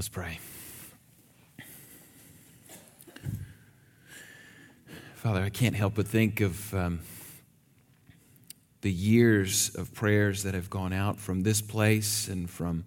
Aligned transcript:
Let's 0.00 0.08
pray. 0.08 0.38
Father, 5.16 5.42
I 5.42 5.50
can't 5.50 5.76
help 5.76 5.96
but 5.96 6.08
think 6.08 6.40
of 6.40 6.72
um, 6.72 7.00
the 8.80 8.90
years 8.90 9.74
of 9.74 9.92
prayers 9.92 10.44
that 10.44 10.54
have 10.54 10.70
gone 10.70 10.94
out 10.94 11.18
from 11.18 11.42
this 11.42 11.60
place 11.60 12.28
and 12.28 12.48
from 12.48 12.86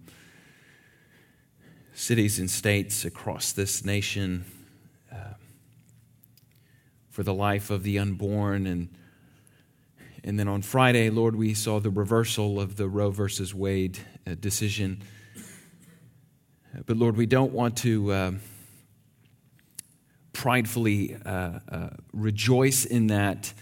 cities 1.92 2.40
and 2.40 2.50
states 2.50 3.04
across 3.04 3.52
this 3.52 3.84
nation 3.84 4.44
uh, 5.12 5.34
for 7.10 7.22
the 7.22 7.32
life 7.32 7.70
of 7.70 7.84
the 7.84 7.96
unborn. 8.00 8.66
And, 8.66 8.88
and 10.24 10.36
then 10.36 10.48
on 10.48 10.62
Friday, 10.62 11.10
Lord, 11.10 11.36
we 11.36 11.54
saw 11.54 11.78
the 11.78 11.90
reversal 11.90 12.60
of 12.60 12.74
the 12.74 12.88
Roe 12.88 13.12
versus 13.12 13.54
Wade 13.54 14.00
uh, 14.26 14.34
decision. 14.34 15.00
But 16.86 16.96
Lord, 16.96 17.16
we 17.16 17.26
don't 17.26 17.52
want 17.52 17.76
to 17.78 18.12
uh, 18.12 18.32
pridefully 20.32 21.16
uh, 21.24 21.60
uh, 21.68 21.88
rejoice 22.12 22.84
in 22.84 23.06
that 23.08 23.52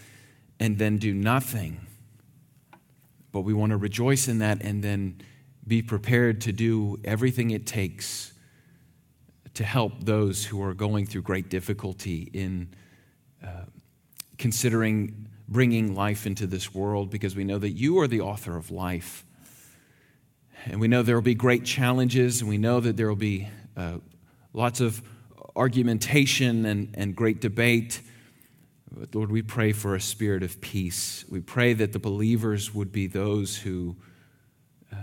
and 0.59 0.77
then 0.77 0.97
do 0.97 1.13
nothing. 1.13 1.79
But 3.31 3.41
we 3.41 3.53
want 3.53 3.71
to 3.71 3.77
rejoice 3.77 4.27
in 4.27 4.39
that 4.39 4.61
and 4.61 4.83
then 4.83 5.21
be 5.65 5.81
prepared 5.81 6.41
to 6.41 6.51
do 6.51 6.99
everything 7.03 7.51
it 7.51 7.65
takes 7.65 8.33
to 9.53 9.63
help 9.63 10.03
those 10.03 10.45
who 10.45 10.61
are 10.63 10.73
going 10.73 11.05
through 11.05 11.21
great 11.21 11.49
difficulty 11.49 12.29
in 12.33 12.69
uh, 13.43 13.65
considering 14.37 15.27
bringing 15.47 15.93
life 15.93 16.25
into 16.25 16.47
this 16.47 16.73
world 16.73 17.09
because 17.09 17.35
we 17.35 17.43
know 17.43 17.59
that 17.59 17.71
you 17.71 17.99
are 17.99 18.07
the 18.07 18.21
author 18.21 18.57
of 18.57 18.71
life. 18.71 19.25
And 20.65 20.79
we 20.79 20.87
know 20.87 21.03
there 21.03 21.15
will 21.15 21.21
be 21.21 21.35
great 21.35 21.65
challenges, 21.65 22.39
and 22.39 22.49
we 22.49 22.57
know 22.57 22.79
that 22.79 22.95
there 22.95 23.07
will 23.07 23.15
be 23.15 23.49
uh, 23.75 23.97
lots 24.53 24.79
of 24.79 25.01
argumentation 25.55 26.65
and, 26.65 26.89
and 26.93 27.15
great 27.15 27.41
debate. 27.41 28.01
But 28.91 29.13
Lord, 29.13 29.31
we 29.31 29.41
pray 29.41 29.71
for 29.71 29.95
a 29.95 30.01
spirit 30.01 30.43
of 30.43 30.61
peace. 30.61 31.25
We 31.29 31.41
pray 31.41 31.73
that 31.73 31.93
the 31.93 31.99
believers 31.99 32.73
would 32.73 32.91
be 32.91 33.07
those 33.07 33.57
who 33.57 33.95
uh, 34.91 34.95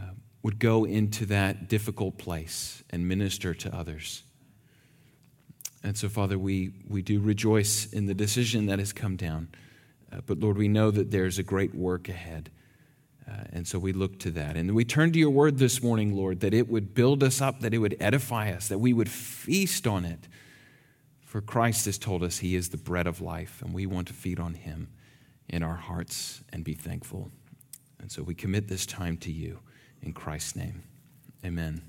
would 0.42 0.58
go 0.58 0.84
into 0.84 1.26
that 1.26 1.68
difficult 1.68 2.16
place 2.16 2.82
and 2.90 3.06
minister 3.06 3.52
to 3.52 3.76
others. 3.76 4.22
And 5.82 5.96
so, 5.96 6.08
Father, 6.08 6.38
we, 6.38 6.72
we 6.88 7.02
do 7.02 7.20
rejoice 7.20 7.90
in 7.92 8.06
the 8.06 8.14
decision 8.14 8.66
that 8.66 8.78
has 8.78 8.92
come 8.92 9.16
down. 9.16 9.48
Uh, 10.12 10.20
but 10.26 10.38
Lord, 10.38 10.56
we 10.56 10.68
know 10.68 10.90
that 10.90 11.10
there's 11.10 11.38
a 11.38 11.42
great 11.42 11.74
work 11.74 12.08
ahead. 12.08 12.50
Uh, 13.30 13.44
and 13.52 13.68
so 13.68 13.78
we 13.78 13.92
look 13.92 14.18
to 14.18 14.30
that. 14.32 14.56
And 14.56 14.74
we 14.74 14.84
turn 14.84 15.12
to 15.12 15.18
your 15.18 15.30
word 15.30 15.58
this 15.58 15.82
morning, 15.82 16.16
Lord, 16.16 16.40
that 16.40 16.52
it 16.52 16.68
would 16.68 16.94
build 16.94 17.22
us 17.22 17.40
up, 17.40 17.60
that 17.60 17.72
it 17.72 17.78
would 17.78 17.96
edify 18.00 18.50
us, 18.50 18.68
that 18.68 18.78
we 18.78 18.92
would 18.92 19.08
feast 19.08 19.86
on 19.86 20.04
it. 20.04 20.26
For 21.20 21.40
Christ 21.40 21.84
has 21.84 21.96
told 21.96 22.24
us 22.24 22.38
he 22.38 22.56
is 22.56 22.70
the 22.70 22.76
bread 22.76 23.06
of 23.06 23.20
life, 23.20 23.62
and 23.62 23.72
we 23.72 23.86
want 23.86 24.08
to 24.08 24.14
feed 24.14 24.40
on 24.40 24.54
him 24.54 24.88
in 25.48 25.62
our 25.62 25.76
hearts 25.76 26.42
and 26.52 26.64
be 26.64 26.74
thankful. 26.74 27.30
And 28.00 28.10
so 28.10 28.22
we 28.22 28.34
commit 28.34 28.66
this 28.66 28.84
time 28.84 29.16
to 29.18 29.30
you 29.30 29.60
in 30.02 30.12
Christ's 30.12 30.56
name. 30.56 30.82
Amen. 31.44 31.82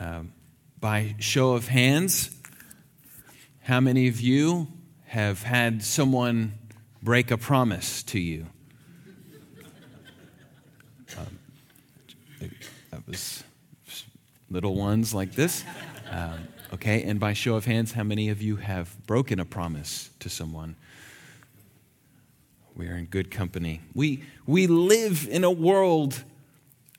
Um, 0.00 0.32
by 0.80 1.14
show 1.20 1.52
of 1.52 1.68
hands, 1.68 2.30
how 3.60 3.78
many 3.78 4.08
of 4.08 4.20
you 4.20 4.68
have 5.04 5.42
had 5.42 5.84
someone 5.84 6.54
break 7.02 7.30
a 7.30 7.36
promise 7.36 8.02
to 8.04 8.18
you? 8.18 8.46
Was 13.10 13.42
little 14.50 14.76
ones 14.76 15.12
like 15.12 15.32
this. 15.32 15.64
Um, 16.12 16.46
okay, 16.72 17.02
and 17.02 17.18
by 17.18 17.32
show 17.32 17.56
of 17.56 17.64
hands, 17.64 17.90
how 17.90 18.04
many 18.04 18.28
of 18.28 18.40
you 18.40 18.54
have 18.54 18.96
broken 19.04 19.40
a 19.40 19.44
promise 19.44 20.10
to 20.20 20.28
someone? 20.28 20.76
We 22.76 22.86
are 22.86 22.94
in 22.94 23.06
good 23.06 23.32
company. 23.32 23.80
We, 23.94 24.22
we 24.46 24.68
live 24.68 25.26
in 25.28 25.42
a 25.42 25.50
world 25.50 26.22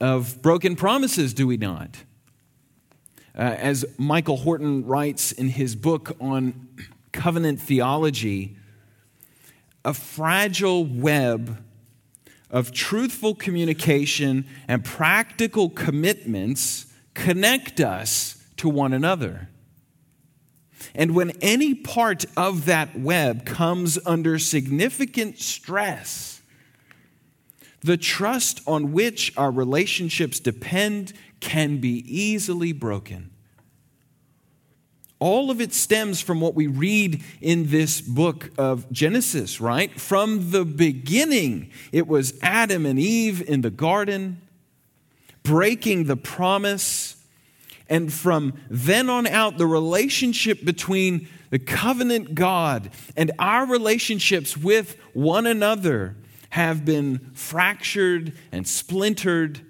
of 0.01 0.41
broken 0.41 0.75
promises, 0.75 1.33
do 1.33 1.47
we 1.47 1.55
not? 1.55 2.03
Uh, 3.33 3.41
as 3.41 3.85
Michael 3.97 4.35
Horton 4.35 4.85
writes 4.85 5.31
in 5.31 5.47
his 5.47 5.77
book 5.77 6.17
on 6.19 6.67
covenant 7.13 7.61
theology, 7.61 8.57
a 9.85 9.93
fragile 9.93 10.83
web 10.83 11.63
of 12.51 12.71
truthful 12.71 13.33
communication 13.33 14.45
and 14.67 14.85
practical 14.85 15.69
commitments 15.69 16.85
connect 17.13 17.79
us 17.79 18.43
to 18.57 18.69
one 18.69 18.93
another. 18.93 19.49
And 20.93 21.15
when 21.15 21.31
any 21.41 21.73
part 21.73 22.25
of 22.35 22.65
that 22.65 22.99
web 22.99 23.45
comes 23.45 23.97
under 24.05 24.37
significant 24.37 25.39
stress, 25.39 26.41
the 27.79 27.97
trust 27.97 28.61
on 28.67 28.91
which 28.91 29.35
our 29.37 29.51
relationships 29.51 30.39
depend 30.39 31.13
can 31.39 31.77
be 31.77 32.03
easily 32.07 32.73
broken 32.73 33.30
all 35.21 35.51
of 35.51 35.61
it 35.61 35.71
stems 35.71 36.19
from 36.19 36.41
what 36.41 36.55
we 36.55 36.65
read 36.65 37.23
in 37.39 37.67
this 37.67 38.01
book 38.01 38.49
of 38.57 38.91
Genesis, 38.91 39.61
right? 39.61 40.01
From 40.01 40.49
the 40.49 40.65
beginning, 40.65 41.69
it 41.91 42.07
was 42.07 42.33
Adam 42.41 42.87
and 42.87 42.99
Eve 42.99 43.47
in 43.47 43.61
the 43.61 43.69
garden 43.69 44.41
breaking 45.43 46.05
the 46.05 46.17
promise. 46.17 47.15
And 47.87 48.11
from 48.11 48.53
then 48.69 49.09
on 49.11 49.27
out, 49.27 49.59
the 49.59 49.67
relationship 49.67 50.65
between 50.65 51.27
the 51.51 51.59
covenant 51.59 52.33
God 52.33 52.89
and 53.15 53.31
our 53.37 53.67
relationships 53.67 54.57
with 54.57 54.97
one 55.13 55.45
another 55.45 56.15
have 56.49 56.83
been 56.83 57.31
fractured 57.33 58.33
and 58.51 58.67
splintered 58.67 59.61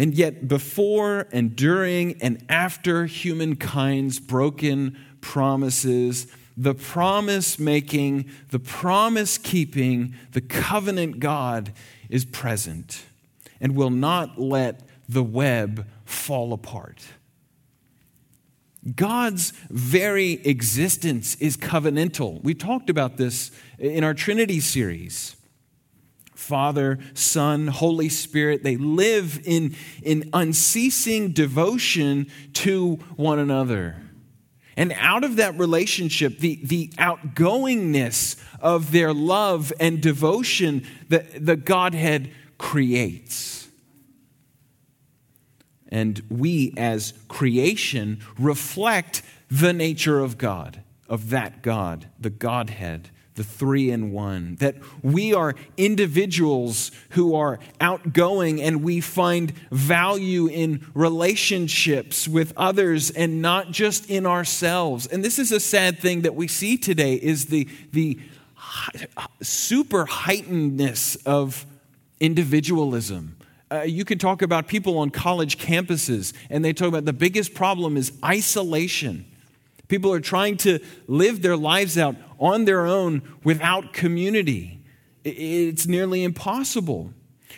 and 0.00 0.14
yet, 0.14 0.48
before 0.48 1.26
and 1.30 1.54
during 1.54 2.22
and 2.22 2.42
after 2.48 3.04
humankind's 3.04 4.18
broken 4.18 4.96
promises, 5.20 6.26
the 6.56 6.72
promise 6.72 7.58
making, 7.58 8.30
the 8.48 8.58
promise 8.58 9.36
keeping, 9.36 10.14
the 10.32 10.40
covenant 10.40 11.20
God 11.20 11.74
is 12.08 12.24
present 12.24 13.04
and 13.60 13.76
will 13.76 13.90
not 13.90 14.40
let 14.40 14.88
the 15.06 15.22
web 15.22 15.86
fall 16.06 16.54
apart. 16.54 17.04
God's 18.96 19.50
very 19.68 20.40
existence 20.46 21.34
is 21.34 21.58
covenantal. 21.58 22.42
We 22.42 22.54
talked 22.54 22.88
about 22.88 23.18
this 23.18 23.50
in 23.78 24.02
our 24.02 24.14
Trinity 24.14 24.60
series. 24.60 25.36
Father, 26.50 26.98
Son, 27.14 27.68
Holy 27.68 28.08
Spirit. 28.08 28.64
They 28.64 28.76
live 28.76 29.40
in, 29.44 29.76
in 30.02 30.28
unceasing 30.32 31.30
devotion 31.30 32.26
to 32.54 32.96
one 33.14 33.38
another. 33.38 34.02
And 34.76 34.92
out 34.98 35.22
of 35.22 35.36
that 35.36 35.56
relationship, 35.56 36.38
the, 36.38 36.58
the 36.64 36.88
outgoingness 36.98 38.42
of 38.60 38.90
their 38.90 39.14
love 39.14 39.72
and 39.78 40.00
devotion 40.00 40.84
that 41.08 41.46
the 41.46 41.54
Godhead 41.54 42.32
creates. 42.58 43.68
And 45.86 46.20
we, 46.28 46.74
as 46.76 47.14
creation, 47.28 48.24
reflect 48.36 49.22
the 49.48 49.72
nature 49.72 50.18
of 50.18 50.36
God, 50.36 50.82
of 51.08 51.30
that 51.30 51.62
God, 51.62 52.08
the 52.18 52.30
Godhead 52.30 53.10
the 53.40 53.44
three 53.44 53.90
in 53.90 54.12
one, 54.12 54.56
that 54.56 54.74
we 55.02 55.32
are 55.32 55.54
individuals 55.78 56.92
who 57.10 57.34
are 57.34 57.58
outgoing 57.80 58.60
and 58.60 58.82
we 58.82 59.00
find 59.00 59.50
value 59.70 60.46
in 60.46 60.86
relationships 60.92 62.28
with 62.28 62.52
others 62.54 63.10
and 63.10 63.40
not 63.40 63.70
just 63.70 64.10
in 64.10 64.26
ourselves. 64.26 65.06
And 65.06 65.24
this 65.24 65.38
is 65.38 65.52
a 65.52 65.60
sad 65.60 65.98
thing 65.98 66.20
that 66.20 66.34
we 66.34 66.48
see 66.48 66.76
today 66.76 67.14
is 67.14 67.46
the, 67.46 67.66
the 67.92 68.18
super 69.40 70.04
heightenedness 70.04 71.16
of 71.24 71.64
individualism. 72.20 73.38
Uh, 73.72 73.80
you 73.82 74.04
can 74.04 74.18
talk 74.18 74.42
about 74.42 74.68
people 74.68 74.98
on 74.98 75.08
college 75.08 75.56
campuses, 75.56 76.34
and 76.50 76.62
they 76.62 76.74
talk 76.74 76.88
about 76.88 77.06
the 77.06 77.14
biggest 77.14 77.54
problem 77.54 77.96
is 77.96 78.12
isolation. 78.22 79.24
People 79.88 80.12
are 80.12 80.20
trying 80.20 80.58
to 80.58 80.78
live 81.08 81.40
their 81.40 81.56
lives 81.56 81.96
out 81.96 82.14
on 82.40 82.64
their 82.64 82.86
own 82.86 83.22
without 83.44 83.92
community. 83.92 84.82
It's 85.22 85.86
nearly 85.86 86.24
impossible. 86.24 87.12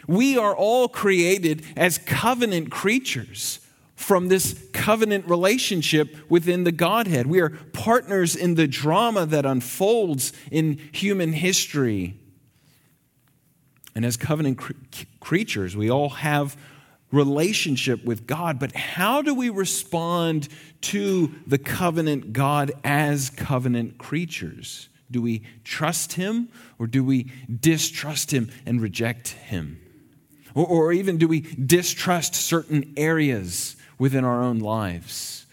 We 0.07 0.37
are 0.37 0.55
all 0.55 0.89
created 0.89 1.65
as 1.77 1.97
covenant 1.99 2.71
creatures 2.71 3.61
from 3.95 4.29
this 4.29 4.69
covenant 4.73 5.29
relationship 5.29 6.17
within 6.29 6.65
the 6.65 6.73
Godhead. 6.73 7.29
We 7.29 7.41
are 7.41 7.51
partners 7.73 8.35
in 8.35 8.57
the 8.57 8.67
drama 8.67 9.27
that 9.27 9.47
unfolds 9.47 10.33
in 10.51 10.79
human 10.91 11.33
history. 11.33 12.15
And 13.95 14.05
as 14.05 14.17
covenant 14.17 14.59
cr- 14.59 14.73
creatures, 15.21 15.77
we 15.77 15.89
all 15.89 16.09
have 16.09 16.57
relationship 17.13 18.05
with 18.05 18.27
God, 18.27 18.59
but 18.59 18.73
how 18.73 19.23
do 19.23 19.35
we 19.35 19.51
respond 19.51 20.49
to 20.81 21.33
the 21.47 21.59
covenant 21.59 22.33
God 22.33 22.73
as 22.83 23.31
covenant 23.31 23.99
creatures? 23.99 24.89
Do 25.11 25.23
we 25.23 25.43
trust 25.63 26.15
Him 26.15 26.49
or 26.79 26.87
do 26.87 27.05
we 27.05 27.31
distrust 27.61 28.33
Him 28.33 28.51
and 28.67 28.81
reject 28.81 29.29
Him? 29.29 29.79
Or, 30.55 30.67
or 30.67 30.93
even 30.93 31.19
do 31.19 31.29
we 31.29 31.41
distrust 31.41 32.35
certain 32.35 32.95
areas 32.97 33.77
within 33.99 34.25
our 34.25 34.43
own 34.43 34.59
lives 34.59 35.47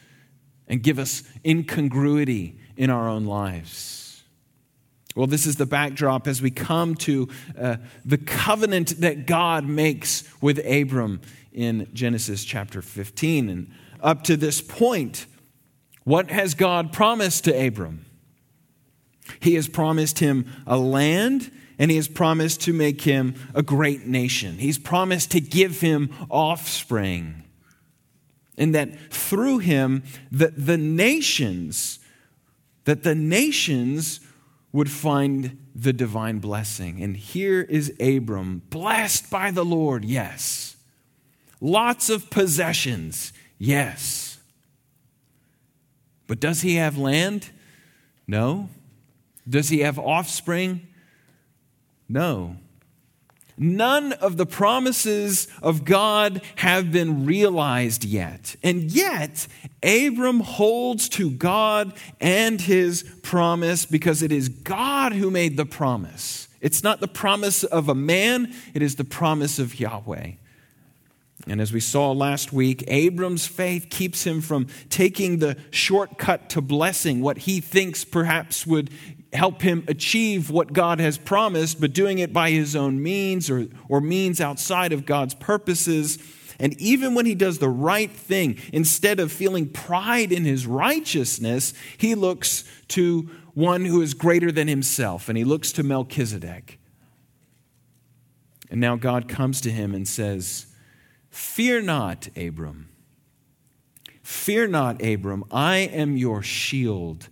and 0.67 0.81
give 0.81 0.97
us 0.97 1.23
incongruity 1.45 2.57
in 2.77 2.89
our 2.89 3.09
own 3.09 3.25
lives? 3.25 3.99
Well, 5.15 5.27
this 5.27 5.45
is 5.45 5.57
the 5.57 5.65
backdrop 5.65 6.27
as 6.27 6.41
we 6.41 6.51
come 6.51 6.95
to 6.95 7.27
uh, 7.59 7.77
the 8.05 8.17
covenant 8.17 9.01
that 9.01 9.25
God 9.25 9.65
makes 9.65 10.23
with 10.39 10.59
Abram 10.65 11.19
in 11.51 11.87
Genesis 11.93 12.43
chapter 12.43 12.81
15. 12.81 13.49
And 13.49 13.71
up 14.01 14.23
to 14.23 14.37
this 14.37 14.61
point, 14.61 15.25
what 16.03 16.31
has 16.31 16.53
God 16.53 16.91
promised 16.93 17.43
to 17.45 17.67
Abram? 17.67 18.05
He 19.39 19.55
has 19.55 19.67
promised 19.67 20.19
him 20.19 20.45
a 20.65 20.77
land 20.77 21.51
and 21.77 21.89
he 21.89 21.97
has 21.97 22.07
promised 22.07 22.61
to 22.61 22.73
make 22.73 23.01
him 23.01 23.35
a 23.55 23.63
great 23.63 24.05
nation. 24.05 24.57
He's 24.57 24.77
promised 24.77 25.31
to 25.31 25.39
give 25.39 25.79
him 25.79 26.09
offspring. 26.29 27.43
And 28.57 28.75
that 28.75 29.13
through 29.13 29.59
him, 29.59 30.03
the, 30.29 30.47
the 30.47 30.77
nations, 30.77 31.99
that 32.83 33.03
the 33.03 33.15
nations 33.15 34.19
would 34.73 34.91
find 34.91 35.57
the 35.73 35.93
divine 35.93 36.39
blessing. 36.39 37.01
And 37.01 37.15
here 37.15 37.61
is 37.61 37.93
Abram, 37.99 38.63
blessed 38.69 39.31
by 39.31 39.51
the 39.51 39.63
Lord, 39.63 40.03
yes. 40.03 40.75
Lots 41.61 42.09
of 42.09 42.29
possessions, 42.29 43.33
yes. 43.57 44.39
But 46.27 46.39
does 46.39 46.61
he 46.61 46.75
have 46.75 46.97
land? 46.97 47.49
No. 48.27 48.69
Does 49.47 49.69
he 49.69 49.79
have 49.79 49.97
offspring? 49.97 50.87
No. 52.07 52.55
None 53.57 54.13
of 54.13 54.37
the 54.37 54.45
promises 54.45 55.49
of 55.61 55.83
God 55.83 56.41
have 56.55 56.93
been 56.93 57.25
realized 57.25 58.05
yet. 58.05 58.55
And 58.63 58.83
yet, 58.83 59.47
Abram 59.83 60.39
holds 60.39 61.09
to 61.09 61.29
God 61.29 61.93
and 62.21 62.61
his 62.61 63.03
promise 63.21 63.85
because 63.85 64.21
it 64.21 64.31
is 64.31 64.47
God 64.47 65.11
who 65.11 65.29
made 65.29 65.57
the 65.57 65.65
promise. 65.65 66.47
It's 66.61 66.83
not 66.83 67.01
the 67.01 67.07
promise 67.07 67.65
of 67.65 67.89
a 67.89 67.95
man, 67.95 68.53
it 68.73 68.81
is 68.81 68.95
the 68.95 69.03
promise 69.03 69.59
of 69.59 69.77
Yahweh. 69.77 70.31
And 71.49 71.59
as 71.59 71.73
we 71.73 71.79
saw 71.79 72.11
last 72.11 72.53
week, 72.53 72.83
Abram's 72.87 73.47
faith 73.47 73.87
keeps 73.89 74.25
him 74.25 74.39
from 74.39 74.67
taking 74.89 75.39
the 75.39 75.57
shortcut 75.71 76.49
to 76.51 76.61
blessing, 76.61 77.21
what 77.21 77.39
he 77.39 77.59
thinks 77.59 78.05
perhaps 78.05 78.67
would 78.67 78.91
help 79.33 79.61
him 79.61 79.83
achieve 79.87 80.49
what 80.49 80.73
God 80.73 80.99
has 80.99 81.17
promised, 81.17 81.81
but 81.81 81.93
doing 81.93 82.19
it 82.19 82.33
by 82.33 82.51
his 82.51 82.75
own 82.75 83.01
means 83.01 83.49
or, 83.49 83.67
or 83.87 84.01
means 84.01 84.39
outside 84.39 84.91
of 84.91 85.05
God's 85.05 85.33
purposes. 85.33 86.19
And 86.59 86.79
even 86.79 87.15
when 87.15 87.25
he 87.25 87.35
does 87.35 87.59
the 87.59 87.69
right 87.69 88.11
thing, 88.11 88.57
instead 88.73 89.19
of 89.19 89.31
feeling 89.31 89.69
pride 89.69 90.31
in 90.31 90.45
his 90.45 90.67
righteousness, 90.67 91.73
he 91.97 92.15
looks 92.15 92.63
to 92.89 93.29
one 93.53 93.85
who 93.85 94.01
is 94.01 94.13
greater 94.13 94.51
than 94.51 94.67
himself, 94.67 95.29
and 95.29 95.37
he 95.37 95.43
looks 95.43 95.71
to 95.73 95.83
Melchizedek. 95.83 96.79
And 98.69 98.79
now 98.79 98.95
God 98.95 99.27
comes 99.27 99.61
to 99.61 99.71
him 99.71 99.95
and 99.95 100.07
says, 100.07 100.67
Fear 101.29 101.81
not, 101.81 102.27
Abram. 102.35 102.89
Fear 104.23 104.67
not, 104.67 105.03
Abram. 105.03 105.43
I 105.51 105.77
am 105.77 106.17
your 106.17 106.41
shield 106.41 107.29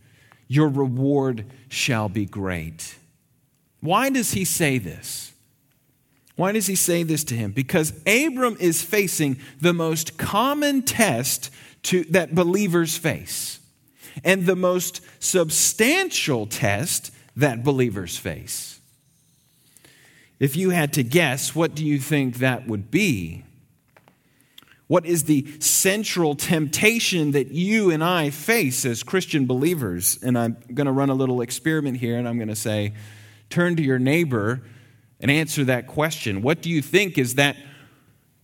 your 0.47 0.69
reward 0.69 1.45
shall 1.67 2.09
be 2.09 2.25
great. 2.25 2.95
Why 3.81 4.09
does 4.09 4.31
he 4.31 4.45
say 4.45 4.77
this? 4.77 5.33
Why 6.35 6.51
does 6.51 6.67
he 6.67 6.75
say 6.75 7.03
this 7.03 7.23
to 7.25 7.35
him? 7.35 7.51
Because 7.51 7.93
Abram 8.05 8.57
is 8.59 8.81
facing 8.81 9.39
the 9.59 9.73
most 9.73 10.17
common 10.17 10.83
test 10.83 11.49
to, 11.83 12.03
that 12.05 12.35
believers 12.35 12.97
face 12.97 13.59
and 14.23 14.45
the 14.45 14.55
most 14.55 15.01
substantial 15.19 16.45
test 16.45 17.11
that 17.35 17.63
believers 17.63 18.17
face. 18.17 18.79
If 20.39 20.55
you 20.55 20.69
had 20.69 20.93
to 20.93 21.03
guess, 21.03 21.55
what 21.55 21.75
do 21.75 21.83
you 21.83 21.99
think 21.99 22.37
that 22.37 22.67
would 22.67 22.91
be? 22.91 23.43
What 24.87 25.05
is 25.05 25.25
the 25.25 25.45
central 25.59 26.35
temptation 26.35 27.31
that 27.31 27.51
you 27.51 27.91
and 27.91 28.03
I 28.03 28.29
face 28.29 28.85
as 28.85 29.03
Christian 29.03 29.45
believers? 29.45 30.17
And 30.23 30.37
I'm 30.37 30.57
going 30.73 30.85
to 30.85 30.93
run 30.93 31.09
a 31.09 31.13
little 31.13 31.41
experiment 31.41 31.97
here 31.97 32.17
and 32.17 32.27
I'm 32.27 32.37
going 32.37 32.47
to 32.47 32.55
say, 32.55 32.93
turn 33.49 33.75
to 33.75 33.83
your 33.83 33.99
neighbor 33.99 34.61
and 35.19 35.29
answer 35.29 35.65
that 35.65 35.87
question. 35.87 36.41
What 36.41 36.61
do 36.61 36.69
you 36.69 36.81
think 36.81 37.17
is 37.17 37.35
that 37.35 37.57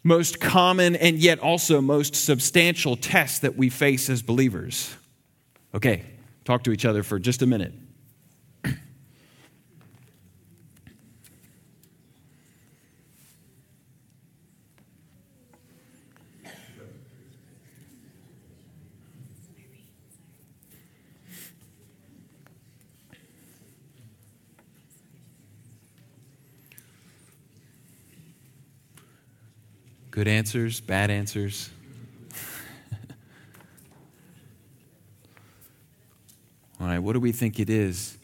most 0.03 0.41
common 0.41 0.97
and 0.97 1.17
yet 1.17 1.39
also 1.39 1.79
most 1.79 2.13
substantial 2.13 2.97
test 2.97 3.43
that 3.43 3.55
we 3.55 3.69
face 3.69 4.09
as 4.09 4.21
believers? 4.21 4.93
Okay, 5.73 6.03
talk 6.43 6.63
to 6.63 6.71
each 6.71 6.83
other 6.83 7.03
for 7.03 7.19
just 7.19 7.41
a 7.41 7.45
minute. 7.47 7.73
Good 30.13 30.27
answers, 30.27 30.79
bad 30.79 31.09
answers. 31.09 31.71
All 36.79 36.85
right, 36.85 36.99
what 36.99 37.13
do 37.13 37.19
we 37.19 37.31
think 37.31 37.59
it 37.59 37.67
is? 37.67 38.19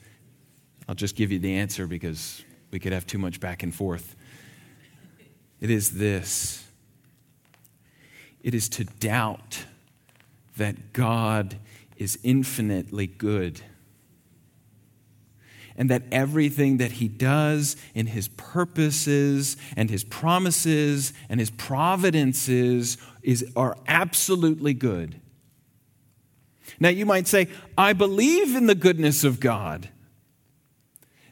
I'll 0.87 0.93
just 0.93 1.15
give 1.15 1.31
you 1.31 1.39
the 1.39 1.55
answer 1.55 1.87
because 1.87 2.43
we 2.69 2.77
could 2.77 2.93
have 2.93 3.07
too 3.07 3.17
much 3.17 3.39
back 3.39 3.63
and 3.63 3.73
forth. 3.73 4.15
It 5.59 5.71
is 5.71 5.97
this 5.97 6.63
it 8.43 8.53
is 8.53 8.69
to 8.69 8.83
doubt 8.83 9.65
that 10.57 10.93
God 10.93 11.57
is 11.97 12.19
infinitely 12.21 13.07
good 13.07 13.61
and 15.79 15.89
that 15.89 16.03
everything 16.11 16.77
that 16.77 16.91
he 16.91 17.07
does 17.07 17.77
in 17.95 18.05
his 18.05 18.27
purposes 18.27 19.55
and 19.77 19.89
his 19.89 20.03
promises 20.03 21.13
and 21.29 21.39
his 21.39 21.49
providences 21.51 22.97
is, 23.23 23.45
are 23.55 23.77
absolutely 23.87 24.73
good. 24.73 25.21
Now, 26.81 26.89
you 26.89 27.05
might 27.05 27.27
say, 27.27 27.47
I 27.77 27.93
believe 27.93 28.55
in 28.57 28.67
the 28.67 28.75
goodness 28.75 29.23
of 29.23 29.39
God. 29.39 29.87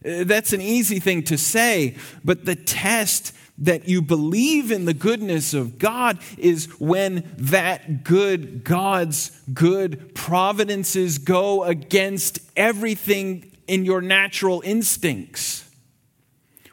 Uh, 0.04 0.24
that's 0.24 0.54
an 0.54 0.62
easy 0.62 1.00
thing 1.00 1.24
to 1.24 1.38
say, 1.38 1.96
but 2.24 2.46
the 2.46 2.56
test 2.56 3.34
that 3.58 3.89
you 3.89 4.01
believe 4.01 4.72
in 4.72 4.86
the 4.86 4.94
goodness 4.94 5.54
of 5.54 5.77
God 5.77 6.20
is 6.38 6.68
when 6.80 7.30
that 7.38 8.06
good 8.06 8.63
God's 8.63 9.32
good 9.54 10.16
providences 10.16 11.18
go 11.18 11.63
against 11.63 12.39
everything 12.56 13.51
in 13.68 13.86
your 13.86 14.02
natural 14.02 14.62
instincts. 14.66 15.70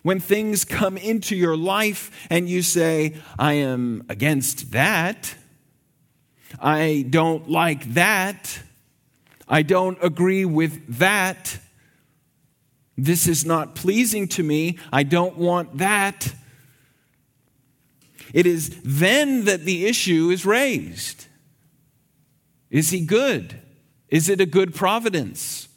When 0.03 0.21
things 0.21 0.65
come 0.65 0.97
into 0.97 1.35
your 1.35 1.57
life 1.57 2.11
and 2.29 2.49
you 2.49 2.63
say, 2.63 3.17
I 3.39 3.55
am 3.55 4.05
against 4.09 4.73
that, 4.73 5.35
I 6.61 7.07
don't 7.09 7.49
like 7.49 7.95
that, 7.95 8.61
I 9.49 9.63
don't 9.63 9.99
agree 10.03 10.45
with 10.45 10.99
that, 10.99 11.59
this 12.97 13.27
is 13.27 13.45
not 13.45 13.75
pleasing 13.75 14.29
to 14.29 14.43
me, 14.43 14.79
I 14.93 15.03
don't 15.03 15.37
want 15.37 15.79
that. 15.79 16.35
It 18.33 18.47
is 18.47 18.81
then 18.85 19.45
that 19.47 19.65
the 19.65 19.87
issue 19.87 20.31
is 20.31 20.47
raised. 20.47 21.27
Is 22.71 22.91
he 22.91 23.01
good? 23.01 23.61
Is 24.09 24.29
it 24.29 24.41
a 24.41 24.47
good 24.47 24.75
providence? 24.75 25.69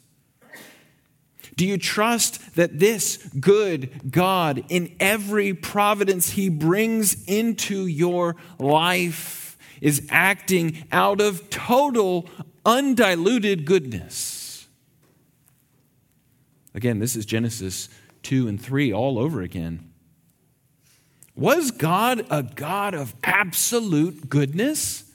Do 1.58 1.66
you 1.66 1.76
trust 1.76 2.54
that 2.54 2.78
this 2.78 3.16
good 3.40 4.12
God, 4.12 4.64
in 4.68 4.94
every 5.00 5.52
providence 5.52 6.30
he 6.30 6.48
brings 6.48 7.24
into 7.24 7.84
your 7.84 8.36
life, 8.60 9.58
is 9.80 10.06
acting 10.08 10.84
out 10.92 11.20
of 11.20 11.50
total, 11.50 12.30
undiluted 12.64 13.64
goodness? 13.64 14.68
Again, 16.74 17.00
this 17.00 17.16
is 17.16 17.26
Genesis 17.26 17.88
2 18.22 18.46
and 18.46 18.62
3 18.62 18.92
all 18.92 19.18
over 19.18 19.42
again. 19.42 19.90
Was 21.34 21.72
God 21.72 22.24
a 22.30 22.44
God 22.44 22.94
of 22.94 23.16
absolute 23.24 24.28
goodness? 24.28 25.10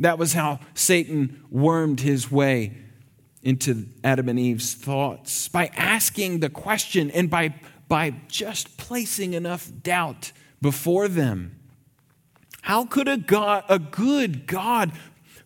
That 0.00 0.18
was 0.18 0.32
how 0.32 0.58
Satan 0.74 1.44
wormed 1.48 2.00
his 2.00 2.28
way 2.28 2.72
into 3.42 3.86
Adam 4.04 4.28
and 4.28 4.38
Eve's 4.38 4.74
thoughts 4.74 5.48
by 5.48 5.70
asking 5.76 6.40
the 6.40 6.50
question 6.50 7.10
and 7.10 7.28
by, 7.28 7.54
by 7.88 8.14
just 8.28 8.76
placing 8.76 9.34
enough 9.34 9.70
doubt 9.82 10.32
before 10.60 11.08
them. 11.08 11.58
How 12.62 12.84
could 12.84 13.08
a 13.08 13.16
God, 13.16 13.64
a 13.68 13.78
good 13.78 14.46
God, 14.46 14.92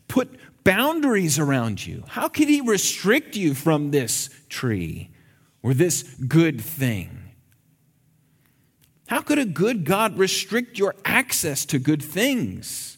put 0.09 0.39
boundaries 0.63 1.39
around 1.39 1.87
you? 1.87 2.05
How 2.09 2.29
could 2.29 2.49
he 2.49 2.61
restrict 2.61 3.37
you 3.37 3.55
from 3.55 3.91
this 3.91 4.29
tree 4.49 5.11
or 5.63 5.73
this 5.73 6.03
good 6.03 6.61
thing? 6.61 7.23
How 9.09 9.23
could 9.23 9.39
a 9.39 9.45
good 9.45 9.85
God 9.85 10.19
restrict 10.19 10.79
your 10.79 10.95
access 11.05 11.65
to 11.67 11.79
good 11.79 12.03
things? 12.03 12.96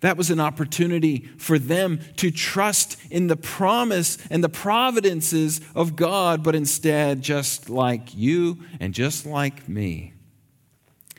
That 0.00 0.16
was 0.16 0.30
an 0.30 0.40
opportunity 0.40 1.28
for 1.36 1.58
them 1.58 2.00
to 2.16 2.30
trust 2.30 2.96
in 3.10 3.26
the 3.26 3.36
promise 3.36 4.16
and 4.30 4.42
the 4.42 4.48
providences 4.48 5.60
of 5.74 5.94
God, 5.94 6.42
but 6.42 6.54
instead, 6.54 7.20
just 7.22 7.68
like 7.68 8.14
you 8.14 8.58
and 8.80 8.94
just 8.94 9.26
like 9.26 9.68
me, 9.68 10.14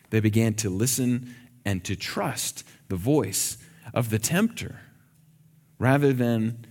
they 0.09 0.19
began 0.19 0.55
to 0.55 0.69
listen 0.69 1.35
and 1.63 1.83
to 1.85 1.95
trust 1.95 2.63
the 2.89 2.95
voice 2.95 3.57
of 3.93 4.09
the 4.09 4.19
tempter 4.19 4.79
rather 5.77 6.11
than 6.11 6.65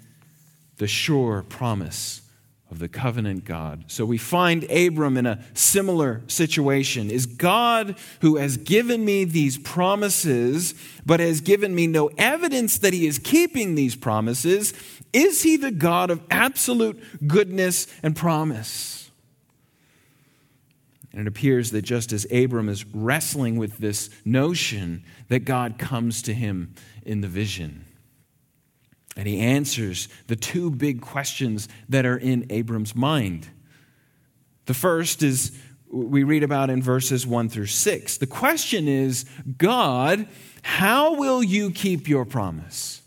the 0.77 0.89
sure 0.89 1.43
promise 1.43 2.23
of 2.71 2.79
the 2.79 2.89
covenant 2.89 3.45
God. 3.45 3.85
So 3.89 4.05
we 4.05 4.17
find 4.17 4.65
Abram 4.71 5.17
in 5.17 5.27
a 5.27 5.43
similar 5.55 6.23
situation. 6.29 7.11
Is 7.11 7.27
God 7.27 7.97
who 8.21 8.37
has 8.37 8.57
given 8.57 9.05
me 9.05 9.25
these 9.25 9.59
promises, 9.59 10.75
but 11.05 11.19
has 11.21 11.41
given 11.41 11.75
me 11.75 11.87
no 11.87 12.11
evidence 12.17 12.79
that 12.79 12.93
he 12.93 13.07
is 13.07 13.19
keeping 13.19 13.75
these 13.75 13.97
promises? 13.97 14.73
Is 15.13 15.43
he 15.43 15.57
the 15.57 15.73
God 15.73 16.11
of 16.11 16.23
absolute 16.31 17.03
goodness 17.27 17.89
and 18.03 18.15
promise? 18.15 19.11
And 21.13 21.23
it 21.23 21.27
appears 21.27 21.73
that 21.73 21.83
just 21.83 22.13
as 22.13 22.25
Abram 22.33 22.69
is 22.69 22.87
wrestling 22.87 23.57
with 23.57 23.79
this 23.79 24.11
notion, 24.25 25.03
that 25.29 25.41
God 25.41 25.77
comes 25.77 26.23
to 26.23 26.33
him 26.33 26.75
in 27.05 27.21
the 27.21 27.27
vision. 27.27 27.85
And 29.21 29.29
he 29.29 29.39
answers 29.39 30.09
the 30.29 30.35
two 30.35 30.71
big 30.71 31.03
questions 31.03 31.69
that 31.91 32.07
are 32.07 32.17
in 32.17 32.47
Abram's 32.49 32.95
mind. 32.95 33.49
The 34.65 34.73
first 34.73 35.23
is 35.23 35.53
we 35.93 36.23
read 36.23 36.43
about 36.43 36.71
in 36.71 36.81
verses 36.81 37.27
1 37.27 37.51
through 37.51 37.67
6. 37.67 38.17
The 38.17 38.27
question 38.27 38.89
is 38.89 39.27
God, 39.59 40.27
how 40.63 41.17
will 41.17 41.43
you 41.43 41.71
keep 41.71 42.09
your 42.09 42.25
promise? 42.25 43.03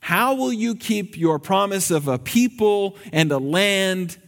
How 0.00 0.34
will 0.34 0.52
you 0.52 0.74
keep 0.74 1.16
your 1.16 1.38
promise 1.38 1.90
of 1.90 2.06
a 2.06 2.18
people 2.18 2.98
and 3.10 3.32
a 3.32 3.38
land 3.38 4.18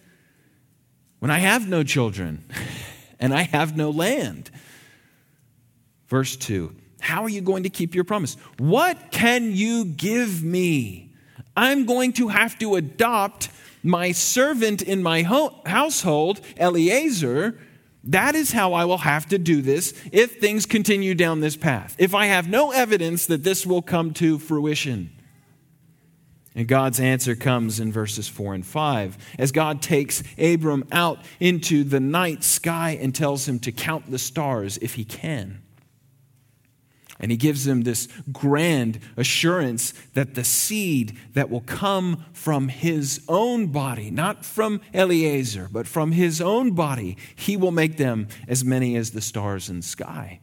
when 1.18 1.30
I 1.30 1.40
have 1.40 1.68
no 1.68 1.82
children 1.82 2.46
and 3.20 3.34
I 3.34 3.42
have 3.42 3.76
no 3.76 3.90
land? 3.90 4.50
Verse 6.08 6.34
2 6.34 6.74
how 7.04 7.22
are 7.22 7.28
you 7.28 7.42
going 7.42 7.64
to 7.64 7.68
keep 7.68 7.94
your 7.94 8.04
promise? 8.04 8.36
What 8.58 9.10
can 9.10 9.52
you 9.52 9.84
give 9.84 10.42
me? 10.42 11.12
I'm 11.56 11.84
going 11.84 12.14
to 12.14 12.28
have 12.28 12.58
to 12.60 12.76
adopt 12.76 13.50
my 13.82 14.12
servant 14.12 14.80
in 14.80 15.02
my 15.02 15.22
ho- 15.22 15.60
household, 15.66 16.40
Eliezer. 16.58 17.58
That 18.04 18.34
is 18.34 18.52
how 18.52 18.72
I 18.72 18.86
will 18.86 18.98
have 18.98 19.26
to 19.26 19.38
do 19.38 19.60
this 19.60 19.92
if 20.12 20.40
things 20.40 20.66
continue 20.66 21.14
down 21.14 21.40
this 21.40 21.56
path. 21.56 21.94
If 21.98 22.14
I 22.14 22.26
have 22.26 22.48
no 22.48 22.70
evidence 22.70 23.26
that 23.26 23.44
this 23.44 23.66
will 23.66 23.82
come 23.82 24.14
to 24.14 24.38
fruition. 24.38 25.10
And 26.54 26.68
God's 26.68 27.00
answer 27.00 27.34
comes 27.34 27.80
in 27.80 27.92
verses 27.92 28.28
4 28.28 28.54
and 28.54 28.66
5 28.66 29.18
as 29.38 29.52
God 29.52 29.82
takes 29.82 30.22
Abram 30.38 30.84
out 30.92 31.18
into 31.40 31.82
the 31.82 32.00
night 32.00 32.44
sky 32.44 32.98
and 33.00 33.14
tells 33.14 33.48
him 33.48 33.58
to 33.60 33.72
count 33.72 34.10
the 34.10 34.18
stars 34.18 34.78
if 34.78 34.94
he 34.94 35.04
can. 35.04 35.63
And 37.20 37.30
he 37.30 37.36
gives 37.36 37.64
them 37.64 37.82
this 37.82 38.08
grand 38.32 38.98
assurance 39.16 39.92
that 40.14 40.34
the 40.34 40.44
seed 40.44 41.16
that 41.34 41.48
will 41.48 41.60
come 41.60 42.24
from 42.32 42.68
his 42.68 43.22
own 43.28 43.68
body, 43.68 44.10
not 44.10 44.44
from 44.44 44.80
Eliezer, 44.92 45.68
but 45.70 45.86
from 45.86 46.12
his 46.12 46.40
own 46.40 46.72
body, 46.72 47.16
he 47.36 47.56
will 47.56 47.70
make 47.70 47.96
them 47.96 48.28
as 48.48 48.64
many 48.64 48.96
as 48.96 49.12
the 49.12 49.20
stars 49.20 49.70
in 49.70 49.76
the 49.76 49.82
sky. 49.82 50.40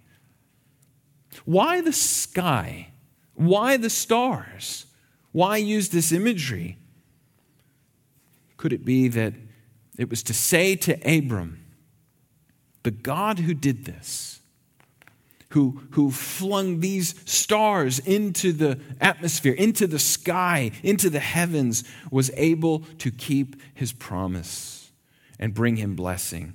Why 1.46 1.82
the 1.82 1.94
sky? 1.94 2.92
Why 3.34 3.78
the 3.78 3.90
stars? 3.90 4.86
Why 5.32 5.58
use 5.58 5.90
this 5.90 6.12
imagery? 6.12 6.78
Could 8.58 8.74
it 8.74 8.86
be 8.86 9.08
that 9.08 9.34
it 9.98 10.10
was 10.10 10.24
to 10.24 10.34
say 10.34 10.76
to 10.78 10.94
Abram, 11.18 11.64
the 12.84 12.92
God 12.92 13.40
who 13.40 13.54
did 13.54 13.86
this, 13.86 14.41
who, 15.52 15.82
who 15.92 16.12
flung 16.12 16.80
these 16.80 17.14
stars 17.30 18.00
into 18.00 18.52
the 18.54 18.80
atmosphere, 19.00 19.54
into 19.54 19.88
the 19.88 20.00
sky, 20.00 20.72
into 20.84 21.10
the 21.10 21.20
heavens, 21.20 21.84
was 22.10 22.32
able 22.36 22.80
to 23.00 23.12
keep 23.12 23.62
his 23.74 23.92
promise 23.92 24.92
and 25.40 25.54
bring 25.54 25.76
him 25.76 25.96
blessing. 25.96 26.54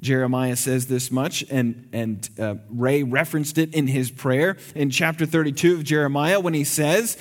Jeremiah 0.00 0.56
says 0.56 0.88
this 0.88 1.12
much, 1.12 1.44
and, 1.48 1.88
and 1.92 2.28
uh, 2.38 2.56
Ray 2.68 3.04
referenced 3.04 3.58
it 3.58 3.72
in 3.72 3.86
his 3.86 4.10
prayer 4.10 4.56
in 4.74 4.90
chapter 4.90 5.24
32 5.24 5.74
of 5.74 5.84
Jeremiah 5.84 6.40
when 6.40 6.54
he 6.54 6.64
says, 6.64 7.16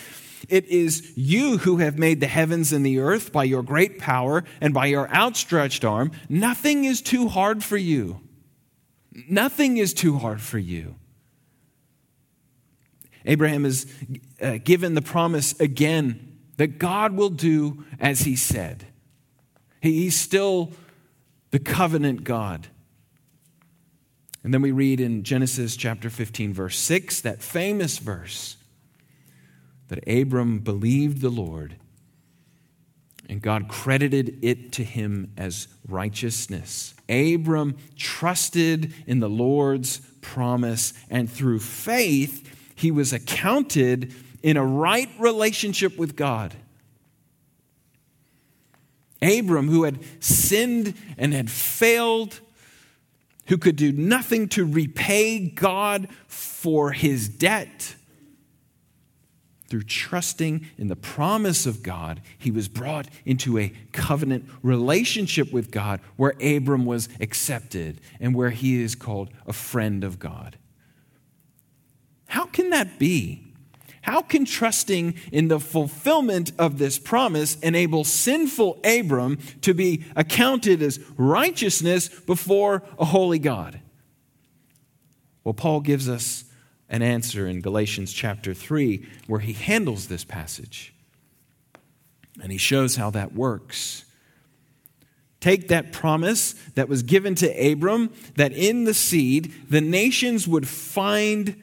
It 0.49 0.65
is 0.65 1.13
you 1.15 1.59
who 1.59 1.77
have 1.77 1.99
made 1.99 2.19
the 2.19 2.27
heavens 2.27 2.73
and 2.73 2.83
the 2.83 2.97
earth 2.99 3.31
by 3.31 3.43
your 3.43 3.61
great 3.61 3.99
power 3.99 4.43
and 4.59 4.73
by 4.73 4.87
your 4.87 5.07
outstretched 5.13 5.85
arm. 5.85 6.11
Nothing 6.27 6.85
is 6.85 7.03
too 7.03 7.27
hard 7.27 7.63
for 7.63 7.77
you. 7.77 8.19
Nothing 9.29 9.77
is 9.77 9.93
too 9.93 10.17
hard 10.17 10.41
for 10.41 10.57
you. 10.57 10.95
Abraham 13.25 13.65
is 13.65 13.85
uh, 14.41 14.57
given 14.63 14.93
the 14.93 15.01
promise 15.01 15.59
again 15.59 16.39
that 16.57 16.79
God 16.79 17.13
will 17.13 17.29
do 17.29 17.85
as 17.99 18.21
he 18.21 18.35
said. 18.35 18.87
He's 19.81 20.19
still 20.19 20.71
the 21.51 21.59
covenant 21.59 22.23
God. 22.23 22.67
And 24.43 24.53
then 24.53 24.61
we 24.61 24.71
read 24.71 24.99
in 24.99 25.23
Genesis 25.23 25.75
chapter 25.75 26.09
15, 26.09 26.53
verse 26.53 26.77
6, 26.79 27.21
that 27.21 27.41
famous 27.41 27.99
verse 27.99 28.57
that 29.87 30.07
Abram 30.07 30.59
believed 30.59 31.21
the 31.21 31.29
Lord 31.29 31.75
and 33.31 33.41
God 33.41 33.69
credited 33.69 34.39
it 34.41 34.73
to 34.73 34.83
him 34.83 35.31
as 35.37 35.69
righteousness. 35.87 36.93
Abram 37.07 37.77
trusted 37.95 38.93
in 39.07 39.21
the 39.21 39.29
Lord's 39.29 39.99
promise, 40.19 40.93
and 41.09 41.31
through 41.31 41.59
faith, 41.59 42.53
he 42.81 42.89
was 42.89 43.13
accounted 43.13 44.11
in 44.41 44.57
a 44.57 44.65
right 44.65 45.09
relationship 45.19 45.97
with 45.99 46.15
God. 46.15 46.55
Abram, 49.21 49.67
who 49.67 49.83
had 49.83 49.99
sinned 50.19 50.95
and 51.15 51.31
had 51.31 51.51
failed, 51.51 52.39
who 53.45 53.59
could 53.59 53.75
do 53.75 53.91
nothing 53.91 54.49
to 54.49 54.65
repay 54.65 55.47
God 55.47 56.07
for 56.25 56.91
his 56.91 57.29
debt, 57.29 57.95
through 59.67 59.83
trusting 59.83 60.65
in 60.79 60.87
the 60.87 60.95
promise 60.95 61.67
of 61.67 61.83
God, 61.83 62.19
he 62.37 62.49
was 62.49 62.67
brought 62.67 63.07
into 63.25 63.59
a 63.59 63.71
covenant 63.93 64.49
relationship 64.63 65.53
with 65.53 65.69
God 65.69 66.01
where 66.17 66.33
Abram 66.41 66.85
was 66.85 67.07
accepted 67.21 68.01
and 68.19 68.33
where 68.33 68.49
he 68.49 68.81
is 68.81 68.95
called 68.95 69.29
a 69.45 69.53
friend 69.53 70.03
of 70.03 70.17
God. 70.17 70.57
How 72.31 72.45
can 72.45 72.69
that 72.69 72.97
be? 72.97 73.43
How 74.03 74.21
can 74.21 74.45
trusting 74.45 75.15
in 75.33 75.49
the 75.49 75.59
fulfillment 75.59 76.53
of 76.57 76.77
this 76.77 76.97
promise 76.97 77.59
enable 77.59 78.05
sinful 78.05 78.79
Abram 78.85 79.37
to 79.59 79.73
be 79.73 80.05
accounted 80.15 80.81
as 80.81 81.01
righteousness 81.17 82.07
before 82.07 82.83
a 82.97 83.03
holy 83.03 83.37
God? 83.37 83.81
Well, 85.43 85.53
Paul 85.53 85.81
gives 85.81 86.07
us 86.07 86.45
an 86.87 87.01
answer 87.01 87.49
in 87.49 87.59
Galatians 87.59 88.13
chapter 88.13 88.53
3 88.53 89.05
where 89.27 89.41
he 89.41 89.51
handles 89.51 90.07
this 90.07 90.23
passage. 90.23 90.93
And 92.41 92.49
he 92.49 92.57
shows 92.57 92.95
how 92.95 93.09
that 93.09 93.33
works. 93.33 94.05
Take 95.41 95.67
that 95.67 95.91
promise 95.91 96.53
that 96.75 96.87
was 96.87 97.03
given 97.03 97.35
to 97.35 97.71
Abram 97.71 98.09
that 98.37 98.53
in 98.53 98.85
the 98.85 98.93
seed 98.93 99.53
the 99.69 99.81
nations 99.81 100.47
would 100.47 100.65
find 100.65 101.61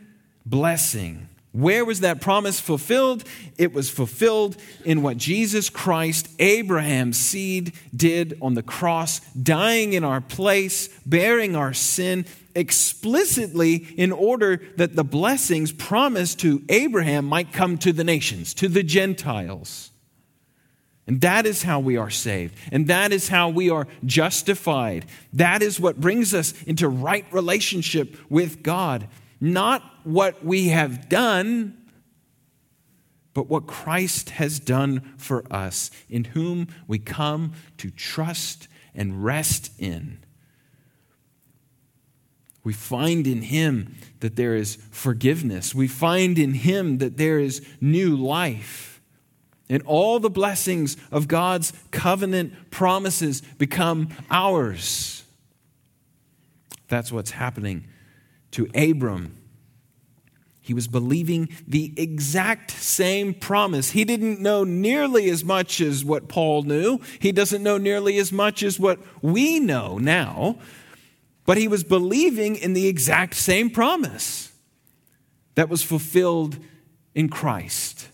blessing, 0.51 1.29
Where 1.53 1.85
was 1.85 2.01
that 2.01 2.21
promise 2.21 2.61
fulfilled? 2.61 3.25
It 3.57 3.73
was 3.73 3.89
fulfilled 3.89 4.57
in 4.85 5.03
what 5.03 5.17
Jesus 5.17 5.71
Christ, 5.71 6.29
Abraham's 6.39 7.19
seed, 7.19 7.73
did 7.97 8.39
on 8.43 8.55
the 8.55 8.63
cross, 8.63 9.21
dying 9.31 9.95
in 9.95 10.05
our 10.05 10.21
place, 10.21 10.89
bearing 11.07 11.57
our 11.57 11.73
sin 11.73 12.27
explicitly 12.55 13.75
in 13.97 14.13
order 14.13 14.61
that 14.77 14.95
the 14.95 15.05
blessings 15.05 15.73
promised 15.73 16.41
to 16.41 16.63
Abraham 16.69 17.25
might 17.25 17.53
come 17.53 17.79
to 17.79 17.93
the 17.93 18.05
nations, 18.05 18.53
to 18.55 18.69
the 18.69 18.83
Gentiles. 18.83 19.91
And 21.07 21.23
that 21.23 21.47
is 21.47 21.63
how 21.63 21.81
we 21.81 21.97
are 21.97 22.11
saved. 22.11 22.55
And 22.71 22.89
that 22.89 23.13
is 23.13 23.29
how 23.29 23.49
we 23.49 23.71
are 23.71 23.89
justified. 24.05 25.07
That 25.33 25.63
is 25.63 25.81
what 25.81 25.99
brings 25.99 26.35
us 26.35 26.53
into 26.65 26.89
right 26.89 27.25
relationship 27.33 28.15
with 28.29 28.63
God. 28.63 29.09
Not 29.41 29.83
what 30.05 30.45
we 30.45 30.69
have 30.69 31.09
done, 31.09 31.77
but 33.35 33.49
what 33.49 33.67
Christ 33.67 34.31
has 34.31 34.59
done 34.59 35.15
for 35.17 35.45
us, 35.53 35.91
in 36.09 36.25
whom 36.25 36.69
we 36.87 36.99
come 36.99 37.53
to 37.77 37.91
trust 37.91 38.67
and 38.95 39.25
rest 39.25 39.71
in. 39.79 40.19
We 42.65 42.73
find 42.73 43.27
in 43.27 43.43
him 43.43 43.95
that 44.21 44.37
there 44.37 44.55
is 44.55 44.77
forgiveness. 44.91 45.75
We 45.75 45.87
find 45.87 46.39
in 46.39 46.55
him 46.55 46.99
that 46.99 47.17
there 47.17 47.39
is 47.39 47.67
new 47.81 48.17
life. 48.17 49.01
And 49.71 49.83
all 49.85 50.19
the 50.19 50.31
blessings 50.31 50.97
of 51.13 51.29
God's 51.29 51.73
covenant 51.91 52.71
promises 52.71 53.41
become 53.41 54.09
ours. 54.31 55.25
That's 56.89 57.13
what's 57.13 57.31
happening 57.33 57.85
to 58.53 58.69
Abram. 58.75 59.37
He 60.61 60.75
was 60.75 60.87
believing 60.87 61.49
the 61.67 61.95
exact 61.97 62.71
same 62.73 63.33
promise. 63.33 63.93
He 63.93 64.05
didn't 64.05 64.41
know 64.41 64.65
nearly 64.65 65.31
as 65.31 65.43
much 65.43 65.81
as 65.81 66.05
what 66.05 66.29
Paul 66.29 66.63
knew. 66.63 67.01
He 67.21 67.33
doesn't 67.33 67.63
know 67.63 67.79
nearly 67.79 68.19
as 68.19 68.33
much 68.33 68.63
as 68.63 68.79
what 68.79 68.99
we 69.23 69.61
know 69.61 69.97
now. 69.97 70.59
But 71.47 71.57
he 71.57 71.69
was 71.69 71.85
believing 71.85 72.57
in 72.57 72.75
the 72.75 72.87
exact 72.87 73.35
same 73.35 73.71
promise 73.71 74.53
that 75.55 75.71
was 75.71 75.83
fulfilled 75.83 76.59
in 77.15 77.31
Christ. 77.31 78.09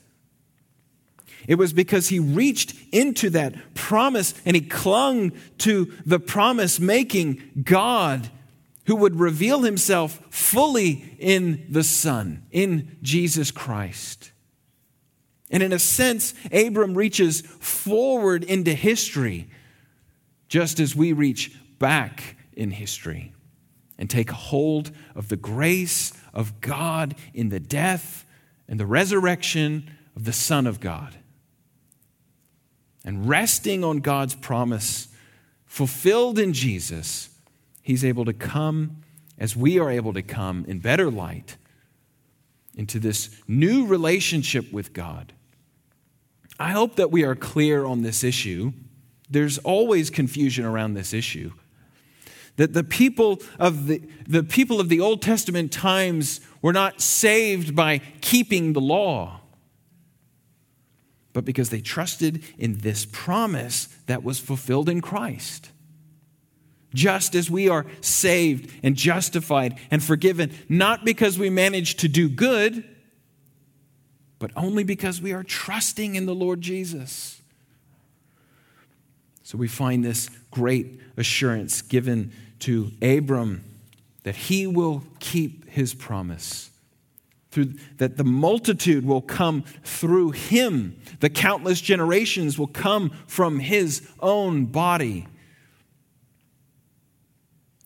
It 1.48 1.56
was 1.56 1.72
because 1.72 2.08
he 2.08 2.20
reached 2.20 2.74
into 2.92 3.30
that 3.30 3.74
promise 3.74 4.32
and 4.46 4.54
he 4.54 4.62
clung 4.62 5.32
to 5.58 5.92
the 6.06 6.20
promise 6.20 6.78
making 6.78 7.42
God 7.64 8.30
who 8.86 8.96
would 8.96 9.18
reveal 9.18 9.62
himself 9.62 10.20
fully 10.30 11.16
in 11.18 11.66
the 11.68 11.84
Son, 11.84 12.44
in 12.50 12.96
Jesus 13.02 13.50
Christ. 13.50 14.30
And 15.50 15.62
in 15.62 15.72
a 15.72 15.78
sense, 15.78 16.34
Abram 16.52 16.94
reaches 16.94 17.40
forward 17.40 18.44
into 18.44 18.74
history 18.74 19.48
just 20.48 20.80
as 20.80 20.94
we 20.94 21.12
reach 21.12 21.56
back 21.78 22.36
in 22.52 22.70
history 22.70 23.32
and 23.98 24.10
take 24.10 24.30
hold 24.30 24.90
of 25.14 25.28
the 25.28 25.36
grace 25.36 26.12
of 26.32 26.60
God 26.60 27.14
in 27.32 27.48
the 27.48 27.60
death 27.60 28.26
and 28.68 28.80
the 28.80 28.86
resurrection 28.86 29.90
of 30.16 30.24
the 30.24 30.32
Son 30.32 30.66
of 30.66 30.80
God. 30.80 31.16
And 33.04 33.28
resting 33.28 33.84
on 33.84 33.98
God's 33.98 34.34
promise 34.34 35.08
fulfilled 35.66 36.38
in 36.38 36.52
Jesus, 36.52 37.28
He's 37.84 38.02
able 38.02 38.24
to 38.24 38.32
come 38.32 39.02
as 39.38 39.54
we 39.54 39.78
are 39.78 39.90
able 39.90 40.14
to 40.14 40.22
come 40.22 40.64
in 40.66 40.78
better 40.78 41.10
light 41.10 41.58
into 42.74 42.98
this 42.98 43.30
new 43.46 43.86
relationship 43.86 44.72
with 44.72 44.94
God. 44.94 45.34
I 46.58 46.70
hope 46.70 46.96
that 46.96 47.10
we 47.10 47.24
are 47.24 47.34
clear 47.34 47.84
on 47.84 48.00
this 48.00 48.24
issue. 48.24 48.72
There's 49.28 49.58
always 49.58 50.08
confusion 50.08 50.64
around 50.64 50.94
this 50.94 51.12
issue 51.12 51.52
that 52.56 52.72
the 52.72 52.84
people 52.84 53.42
of 53.58 53.86
the, 53.86 54.00
the 54.26 54.42
people 54.42 54.80
of 54.80 54.88
the 54.88 55.00
Old 55.00 55.20
Testament 55.20 55.70
times 55.70 56.40
were 56.62 56.72
not 56.72 57.02
saved 57.02 57.74
by 57.74 57.98
keeping 58.22 58.72
the 58.72 58.80
law, 58.80 59.40
but 61.34 61.44
because 61.44 61.68
they 61.68 61.80
trusted 61.80 62.42
in 62.56 62.78
this 62.78 63.04
promise 63.04 63.88
that 64.06 64.22
was 64.22 64.38
fulfilled 64.38 64.88
in 64.88 65.02
Christ. 65.02 65.70
Just 66.94 67.34
as 67.34 67.50
we 67.50 67.68
are 67.68 67.84
saved 68.00 68.72
and 68.82 68.96
justified 68.96 69.78
and 69.90 70.02
forgiven, 70.02 70.52
not 70.68 71.04
because 71.04 71.38
we 71.38 71.50
manage 71.50 71.96
to 71.96 72.08
do 72.08 72.28
good, 72.30 72.84
but 74.38 74.50
only 74.56 74.84
because 74.84 75.20
we 75.20 75.32
are 75.32 75.42
trusting 75.42 76.14
in 76.14 76.24
the 76.24 76.34
Lord 76.34 76.60
Jesus. 76.60 77.42
So 79.42 79.58
we 79.58 79.68
find 79.68 80.02
this 80.02 80.30
great 80.50 81.00
assurance 81.16 81.82
given 81.82 82.32
to 82.60 82.92
Abram 83.02 83.64
that 84.22 84.36
he 84.36 84.66
will 84.66 85.04
keep 85.20 85.68
his 85.68 85.94
promise. 85.94 86.70
Through, 87.50 87.74
that 87.98 88.16
the 88.16 88.24
multitude 88.24 89.04
will 89.04 89.20
come 89.20 89.62
through 89.84 90.32
him. 90.32 90.96
The 91.20 91.30
countless 91.30 91.80
generations 91.80 92.58
will 92.58 92.66
come 92.66 93.10
from 93.26 93.60
his 93.60 94.08
own 94.18 94.66
body. 94.66 95.26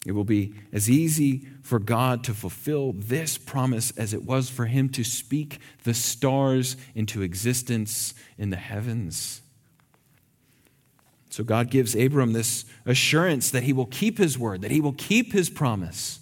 It 0.09 0.15
will 0.15 0.25
be 0.25 0.55
as 0.73 0.89
easy 0.89 1.47
for 1.61 1.79
God 1.79 2.25
to 2.25 2.33
fulfill 2.33 2.95
this 2.95 3.37
promise 3.37 3.91
as 3.91 4.15
it 4.15 4.25
was 4.25 4.49
for 4.49 4.65
him 4.65 4.89
to 4.89 5.05
speak 5.05 5.59
the 5.85 5.93
stars 5.93 6.79
into 6.95 7.21
existence 7.21 8.15
in 8.39 8.49
the 8.49 8.57
heavens. 8.57 9.43
So 11.29 11.45
God 11.45 11.69
gives 11.69 11.95
Abram 11.95 12.33
this 12.33 12.65
assurance 12.87 13.51
that 13.51 13.65
he 13.65 13.75
will 13.75 13.85
keep 13.85 14.17
his 14.17 14.39
word, 14.39 14.63
that 14.63 14.71
he 14.71 14.81
will 14.81 14.95
keep 14.95 15.35
his 15.35 15.51
promise. 15.51 16.21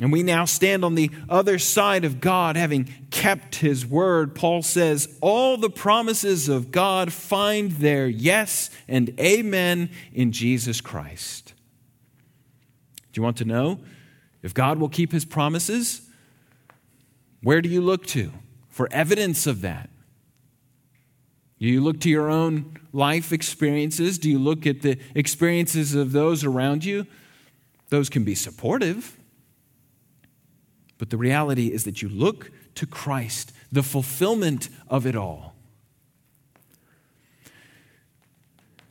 And 0.00 0.10
we 0.10 0.24
now 0.24 0.44
stand 0.44 0.84
on 0.84 0.96
the 0.96 1.12
other 1.28 1.60
side 1.60 2.04
of 2.04 2.20
God, 2.20 2.56
having 2.56 2.92
kept 3.12 3.54
his 3.54 3.86
word. 3.86 4.34
Paul 4.34 4.62
says, 4.62 5.08
All 5.20 5.56
the 5.56 5.70
promises 5.70 6.48
of 6.48 6.72
God 6.72 7.12
find 7.12 7.70
their 7.70 8.08
yes 8.08 8.70
and 8.88 9.14
amen 9.20 9.90
in 10.12 10.32
Jesus 10.32 10.80
Christ. 10.80 11.54
Do 13.12 13.20
you 13.20 13.22
want 13.22 13.36
to 13.38 13.44
know 13.44 13.80
if 14.42 14.54
God 14.54 14.78
will 14.78 14.88
keep 14.88 15.12
his 15.12 15.24
promises? 15.24 16.02
Where 17.42 17.60
do 17.60 17.68
you 17.68 17.80
look 17.80 18.06
to 18.08 18.32
for 18.68 18.88
evidence 18.90 19.46
of 19.46 19.60
that? 19.60 19.90
Do 21.58 21.68
you 21.68 21.80
look 21.80 22.00
to 22.00 22.10
your 22.10 22.28
own 22.28 22.76
life 22.92 23.32
experiences? 23.32 24.18
Do 24.18 24.28
you 24.28 24.38
look 24.38 24.66
at 24.66 24.82
the 24.82 24.98
experiences 25.14 25.94
of 25.94 26.12
those 26.12 26.42
around 26.42 26.84
you? 26.84 27.06
Those 27.88 28.08
can 28.08 28.24
be 28.24 28.34
supportive. 28.34 29.16
But 30.98 31.10
the 31.10 31.16
reality 31.16 31.68
is 31.68 31.84
that 31.84 32.02
you 32.02 32.08
look 32.08 32.50
to 32.76 32.86
Christ, 32.86 33.52
the 33.70 33.82
fulfillment 33.82 34.68
of 34.88 35.06
it 35.06 35.14
all. 35.14 35.54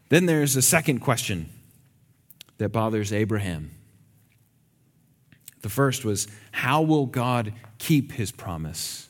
Then 0.10 0.26
there's 0.26 0.56
a 0.56 0.62
second 0.62 1.00
question 1.00 1.50
that 2.58 2.70
bothers 2.70 3.12
Abraham. 3.12 3.72
The 5.62 5.70
first 5.70 6.06
was, 6.06 6.28
How 6.52 6.82
will 6.82 7.06
God 7.06 7.54
keep 7.78 8.14
his 8.14 8.32
promise? 8.32 9.10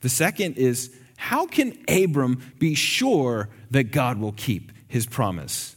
The 0.00 0.08
second 0.08 0.56
is, 0.56 0.94
how 1.16 1.46
can 1.46 1.76
Abram 1.88 2.42
be 2.58 2.74
sure 2.74 3.48
that 3.70 3.84
God 3.84 4.18
will 4.18 4.32
keep 4.32 4.72
his 4.86 5.06
promise? 5.06 5.76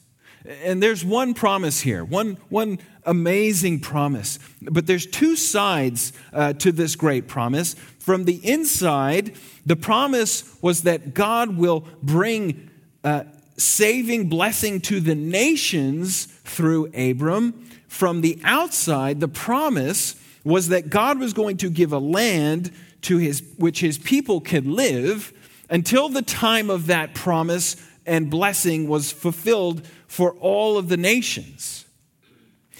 And 0.63 0.81
there's 0.81 1.05
one 1.05 1.33
promise 1.33 1.81
here, 1.81 2.03
one, 2.03 2.37
one 2.49 2.79
amazing 3.03 3.79
promise. 3.79 4.39
But 4.61 4.87
there's 4.87 5.05
two 5.05 5.35
sides 5.35 6.13
uh, 6.33 6.53
to 6.53 6.71
this 6.71 6.95
great 6.95 7.27
promise. 7.27 7.75
From 7.99 8.25
the 8.25 8.35
inside, 8.47 9.35
the 9.65 9.75
promise 9.75 10.57
was 10.61 10.83
that 10.83 11.13
God 11.13 11.57
will 11.57 11.85
bring 12.01 12.69
uh, 13.03 13.23
saving 13.59 14.29
blessing 14.29 14.81
to 14.81 14.99
the 14.99 15.15
nations 15.15 16.25
through 16.25 16.91
Abram. 16.93 17.69
From 17.87 18.21
the 18.21 18.39
outside, 18.43 19.19
the 19.19 19.27
promise 19.27 20.15
was 20.43 20.69
that 20.69 20.89
God 20.89 21.19
was 21.19 21.33
going 21.33 21.57
to 21.57 21.69
give 21.69 21.91
a 21.91 21.99
land 21.99 22.71
to 23.01 23.17
his, 23.17 23.43
which 23.57 23.79
his 23.79 23.97
people 23.97 24.41
could 24.41 24.65
live 24.65 25.33
until 25.69 26.09
the 26.09 26.21
time 26.21 26.69
of 26.69 26.87
that 26.87 27.13
promise 27.13 27.75
and 28.05 28.29
blessing 28.29 28.87
was 28.87 29.11
fulfilled 29.11 29.85
for 30.07 30.33
all 30.35 30.77
of 30.77 30.89
the 30.89 30.97
nations. 30.97 31.85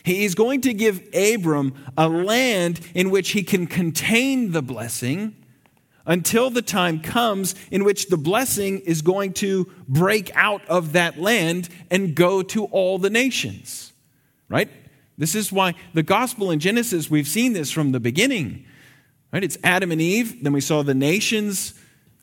He 0.03 0.25
is 0.25 0.33
going 0.33 0.61
to 0.61 0.73
give 0.73 1.03
Abram 1.13 1.73
a 1.97 2.09
land 2.09 2.79
in 2.95 3.11
which 3.11 3.31
he 3.31 3.43
can 3.43 3.67
contain 3.67 4.51
the 4.51 4.61
blessing 4.61 5.35
until 6.09 6.49
the 6.49 6.61
time 6.61 6.99
comes 6.99 7.55
in 7.71 7.85
which 7.85 8.07
the 8.07 8.17
blessing 8.17 8.79
is 8.79 9.01
going 9.01 9.31
to 9.31 9.71
break 9.87 10.29
out 10.35 10.65
of 10.67 10.91
that 10.91 11.17
land 11.17 11.69
and 11.89 12.13
go 12.13 12.41
to 12.41 12.65
all 12.65 12.97
the 12.97 13.09
nations. 13.09 13.93
Right? 14.49 14.69
This 15.17 15.35
is 15.35 15.49
why 15.49 15.75
the 15.93 16.03
gospel 16.03 16.51
in 16.51 16.59
Genesis, 16.59 17.09
we've 17.09 17.27
seen 17.27 17.53
this 17.53 17.71
from 17.71 17.93
the 17.93 18.01
beginning 18.01 18.65
Right? 19.31 19.43
It's 19.43 19.57
Adam 19.63 19.91
and 19.91 20.01
Eve. 20.01 20.43
Then 20.43 20.53
we 20.53 20.61
saw 20.61 20.81
the 20.81 20.95
nations 20.95 21.73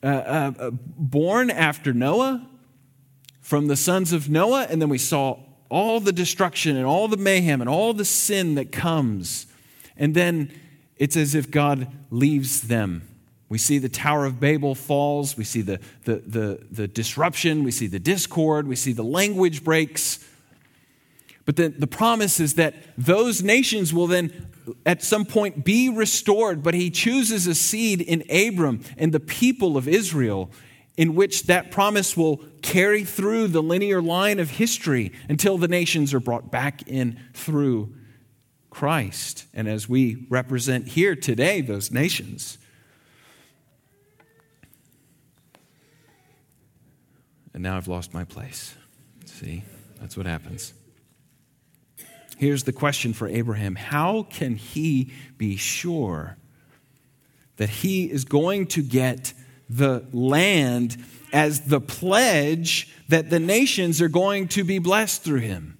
uh, 0.03 0.07
uh, 0.07 0.51
uh, 0.59 0.71
born 0.71 1.49
after 1.49 1.93
Noah 1.93 2.47
from 3.41 3.67
the 3.67 3.77
sons 3.77 4.11
of 4.11 4.29
Noah. 4.29 4.67
And 4.69 4.81
then 4.81 4.89
we 4.89 4.97
saw 4.97 5.39
all 5.69 5.99
the 5.99 6.11
destruction 6.11 6.75
and 6.75 6.85
all 6.85 7.07
the 7.07 7.17
mayhem 7.17 7.61
and 7.61 7.69
all 7.69 7.93
the 7.93 8.05
sin 8.05 8.55
that 8.55 8.71
comes. 8.71 9.47
And 9.95 10.15
then 10.15 10.51
it's 10.97 11.15
as 11.15 11.33
if 11.33 11.49
God 11.49 11.87
leaves 12.09 12.61
them. 12.61 13.07
We 13.49 13.57
see 13.57 13.77
the 13.77 13.89
Tower 13.89 14.25
of 14.25 14.39
Babel 14.39 14.75
falls. 14.75 15.37
We 15.37 15.43
see 15.43 15.61
the, 15.61 15.79
the, 16.03 16.15
the, 16.17 16.59
the 16.69 16.87
disruption. 16.87 17.63
We 17.63 17.71
see 17.71 17.87
the 17.87 17.99
discord. 17.99 18.67
We 18.67 18.75
see 18.75 18.91
the 18.91 19.03
language 19.03 19.63
breaks. 19.63 20.25
But 21.45 21.55
the, 21.55 21.69
the 21.69 21.87
promise 21.87 22.41
is 22.41 22.55
that 22.55 22.75
those 22.97 23.41
nations 23.41 23.93
will 23.93 24.07
then 24.07 24.49
at 24.85 25.01
some 25.01 25.23
point 25.23 25.63
be 25.63 25.87
restored, 25.87 26.61
but 26.61 26.73
he 26.73 26.89
chooses 26.89 27.47
a 27.47 27.55
seed 27.55 28.01
in 28.01 28.23
Abram 28.29 28.83
and 28.97 29.13
the 29.13 29.19
people 29.21 29.77
of 29.77 29.87
Israel 29.87 30.51
in 30.97 31.15
which 31.15 31.43
that 31.43 31.71
promise 31.71 32.17
will 32.17 32.41
carry 32.61 33.03
through 33.03 33.47
the 33.47 33.61
linear 33.61 34.01
line 34.01 34.39
of 34.39 34.49
history 34.49 35.13
until 35.29 35.57
the 35.57 35.67
nations 35.67 36.13
are 36.13 36.19
brought 36.19 36.51
back 36.51 36.85
in 36.87 37.17
through 37.33 37.95
Christ. 38.69 39.45
And 39.53 39.69
as 39.69 39.87
we 39.87 40.25
represent 40.29 40.89
here 40.89 41.15
today, 41.15 41.61
those 41.61 41.91
nations. 41.91 42.57
And 47.57 47.63
now 47.63 47.75
I've 47.75 47.87
lost 47.87 48.13
my 48.13 48.23
place. 48.23 48.75
See, 49.25 49.63
that's 49.99 50.15
what 50.15 50.27
happens. 50.27 50.75
Here's 52.37 52.65
the 52.65 52.71
question 52.71 53.13
for 53.13 53.27
Abraham 53.27 53.73
How 53.73 54.27
can 54.29 54.57
he 54.57 55.11
be 55.39 55.57
sure 55.57 56.37
that 57.55 57.67
he 57.67 58.11
is 58.11 58.25
going 58.25 58.67
to 58.67 58.83
get 58.83 59.33
the 59.67 60.05
land 60.13 61.03
as 61.33 61.61
the 61.61 61.81
pledge 61.81 62.93
that 63.09 63.31
the 63.31 63.39
nations 63.39 64.03
are 64.03 64.07
going 64.07 64.49
to 64.49 64.63
be 64.63 64.77
blessed 64.77 65.23
through 65.23 65.39
him? 65.39 65.79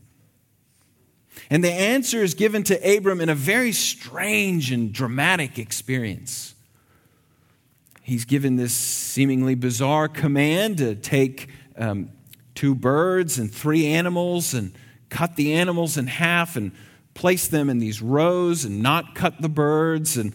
And 1.52 1.64
the 1.64 1.72
answer 1.72 2.24
is 2.24 2.34
given 2.34 2.64
to 2.64 2.98
Abram 2.98 3.22
in 3.22 3.30
a 3.30 3.36
very 3.36 3.72
strange 3.72 4.72
and 4.72 4.92
dramatic 4.92 5.60
experience. 5.60 6.56
He's 8.02 8.26
given 8.26 8.56
this 8.56 8.74
seemingly 8.74 9.54
bizarre 9.54 10.08
command 10.08 10.78
to 10.78 10.96
take 10.96 11.50
um, 11.78 12.12
two 12.56 12.76
birds 12.76 13.38
and 13.38 13.54
three 13.54 13.86
animals 13.88 14.54
and 14.54 14.74
cut 15.10 15.36
the 15.36 15.54
animals 15.54 15.98
in 15.98 16.08
half 16.08 16.56
and 16.56 16.72
place 17.14 17.48
them 17.48 17.70
in 17.70 17.80
these 17.80 18.02
rows 18.02 18.66
and 18.66 18.82
not 18.82 19.16
cut 19.16 19.42
the 19.42 19.50
birds. 19.50 20.18
And, 20.18 20.34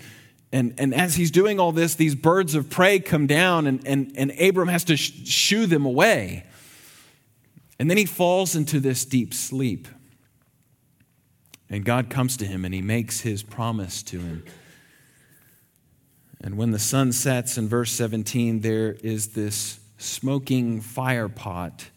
and, 0.52 0.74
and 0.78 0.94
as 0.94 1.16
he's 1.16 1.30
doing 1.30 1.60
all 1.60 1.72
this, 1.72 1.94
these 1.94 2.14
birds 2.14 2.54
of 2.54 2.70
prey 2.70 2.98
come 2.98 3.26
down, 3.26 3.66
and, 3.66 3.86
and, 3.86 4.12
and 4.16 4.32
Abram 4.40 4.68
has 4.68 4.84
to 4.84 4.96
sh- 4.96 5.26
shoo 5.26 5.66
them 5.66 5.84
away. 5.84 6.46
And 7.78 7.90
then 7.90 7.96
he 7.96 8.04
falls 8.04 8.54
into 8.54 8.80
this 8.80 9.04
deep 9.04 9.34
sleep. 9.34 9.88
And 11.68 11.84
God 11.84 12.10
comes 12.10 12.36
to 12.36 12.44
him 12.44 12.64
and 12.64 12.74
he 12.74 12.82
makes 12.82 13.20
his 13.20 13.42
promise 13.42 14.02
to 14.04 14.20
him. 14.20 14.44
And 16.40 16.56
when 16.56 16.70
the 16.70 16.78
sun 16.78 17.12
sets 17.12 17.56
in 17.56 17.68
verse 17.68 17.90
17, 17.92 18.60
there 18.60 18.92
is 18.92 19.28
this 19.28 19.78
smoking 20.02 20.80
fire 20.80 21.28
pot 21.28 21.88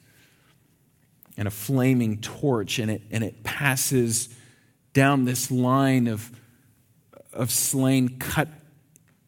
and 1.38 1.48
a 1.48 1.52
flaming 1.52 2.22
torch, 2.22 2.80
and 2.80 2.89
it, 2.89 3.02
and 3.12 3.24
it 3.24 3.44
passes 3.44 4.30
down 4.94 5.26
this 5.26 5.52
line 5.52 6.08
of, 6.08 6.32
of 7.34 7.52
slain, 7.52 8.18
cut 8.18 8.48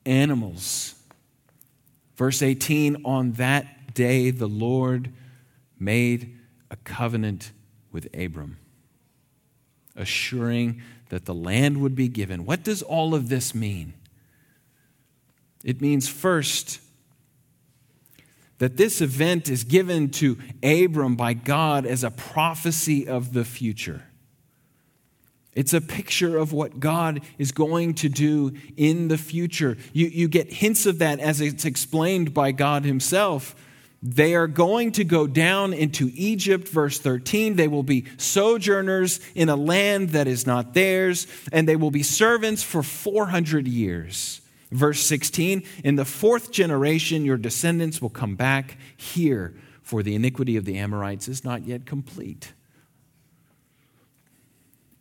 animals. 0.06 0.96
Verse 2.16 2.42
18 2.42 3.04
On 3.06 3.34
that 3.34 3.94
day, 3.94 4.32
the 4.32 4.48
Lord 4.48 5.12
made 5.78 6.38
a 6.72 6.78
covenant 6.78 7.52
with 7.92 8.08
Abram, 8.18 8.58
assuring 9.96 10.82
that 11.10 11.26
the 11.26 11.34
land 11.34 11.82
would 11.82 11.96
be 11.96 12.08
given. 12.08 12.46
What 12.46 12.63
does 12.63 12.82
all 12.82 13.13
of 13.13 13.30
this 13.30 13.54
mean? 13.54 13.94
It 15.63 15.82
means, 15.82 16.08
first, 16.08 16.80
that 18.60 18.78
this 18.78 19.02
event 19.02 19.50
is 19.50 19.63
given 19.63 20.10
to 20.10 20.38
Abram 20.63 21.15
by 21.15 21.34
God 21.34 21.86
as 21.86 22.04
a 22.04 22.12
prophecy 22.12 23.08
of 23.08 23.34
the 23.34 23.46
future. 23.46 24.04
It's 25.54 25.74
a 25.74 25.82
picture 25.82 26.38
of 26.38 26.54
what 26.54 26.80
God 26.80 27.22
is 27.39 27.52
going 27.52 27.96
to 27.96 28.10
do 28.10 28.54
in 28.76 29.08
the 29.08 29.17
future. 29.17 29.76
You, 29.91 30.06
you 30.06 30.28
get 30.28 30.54
hints 30.54 30.86
of 30.86 31.00
that 31.00 31.20
as 31.20 31.41
it's 31.41 31.65
explained 31.65 32.32
by 32.34 32.52
God 32.52 32.86
Himself. 32.86 33.56
They 34.04 34.36
are 34.36 34.46
going 34.46 34.91
to 34.93 35.04
go 35.04 35.26
down 35.26 35.74
into 35.74 36.12
Egypt, 36.13 36.67
verse 36.67 37.00
13. 37.00 37.56
They 37.56 37.67
will 37.67 37.82
be 37.82 38.06
sojourners 38.17 39.20
in 39.34 39.50
a 39.50 39.56
land 39.56 40.10
that 40.10 40.28
is 40.28 40.46
not 40.46 40.76
theirs, 40.76 41.26
and 41.52 41.67
they 41.67 41.76
will 41.76 41.89
be 41.89 42.04
servants 42.04 42.62
for 42.62 42.84
400 42.84 43.67
years. 43.67 44.41
Verse 44.71 44.99
16 45.01 45.63
In 45.84 45.95
the 45.95 46.06
fourth 46.06 46.51
generation, 46.51 47.25
your 47.25 47.38
descendants 47.38 48.01
will 48.01 48.10
come 48.10 48.36
back 48.36 48.77
here, 48.95 49.56
for 49.82 50.03
the 50.03 50.15
iniquity 50.15 50.58
of 50.58 50.65
the 50.65 50.77
Amorites 50.77 51.27
is 51.27 51.43
not 51.43 51.65
yet 51.65 51.86
complete. 51.86 52.53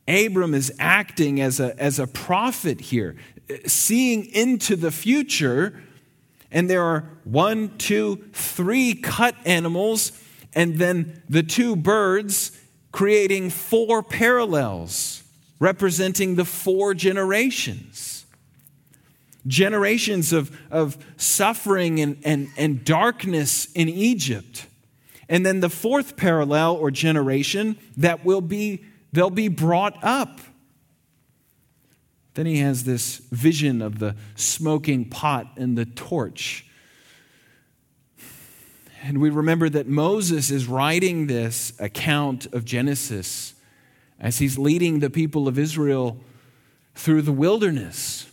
Abram 0.08 0.54
is 0.54 0.72
acting 0.78 1.40
as 1.40 1.58
a, 1.58 1.76
as 1.82 1.98
a 1.98 2.06
prophet 2.06 2.80
here, 2.80 3.16
seeing 3.66 4.26
into 4.26 4.76
the 4.76 4.92
future. 4.92 5.82
And 6.52 6.70
there 6.70 6.82
are 6.82 7.10
one, 7.24 7.76
two, 7.76 8.24
three 8.32 8.94
cut 8.94 9.34
animals, 9.44 10.12
and 10.54 10.76
then 10.76 11.24
the 11.28 11.42
two 11.42 11.74
birds 11.74 12.56
creating 12.92 13.50
four 13.50 14.00
parallels, 14.04 15.24
representing 15.58 16.36
the 16.36 16.44
four 16.44 16.94
generations 16.94 18.15
generations 19.46 20.32
of, 20.32 20.56
of 20.70 20.96
suffering 21.16 22.00
and, 22.00 22.18
and, 22.24 22.48
and 22.56 22.84
darkness 22.84 23.70
in 23.72 23.88
Egypt. 23.88 24.66
And 25.28 25.44
then 25.44 25.60
the 25.60 25.68
fourth 25.68 26.16
parallel 26.16 26.76
or 26.76 26.90
generation 26.90 27.76
that 27.96 28.24
will 28.24 28.40
be, 28.40 28.84
they'll 29.12 29.30
be 29.30 29.48
brought 29.48 30.02
up. 30.02 30.40
Then 32.34 32.46
he 32.46 32.58
has 32.58 32.84
this 32.84 33.16
vision 33.32 33.80
of 33.80 33.98
the 33.98 34.14
smoking 34.34 35.06
pot 35.06 35.48
and 35.56 35.76
the 35.76 35.86
torch. 35.86 36.66
And 39.02 39.20
we 39.20 39.30
remember 39.30 39.68
that 39.68 39.86
Moses 39.86 40.50
is 40.50 40.66
writing 40.66 41.28
this 41.28 41.72
account 41.78 42.46
of 42.46 42.64
Genesis 42.64 43.54
as 44.20 44.38
he's 44.38 44.58
leading 44.58 45.00
the 45.00 45.10
people 45.10 45.48
of 45.48 45.58
Israel 45.58 46.18
through 46.94 47.22
the 47.22 47.32
wilderness. 47.32 48.26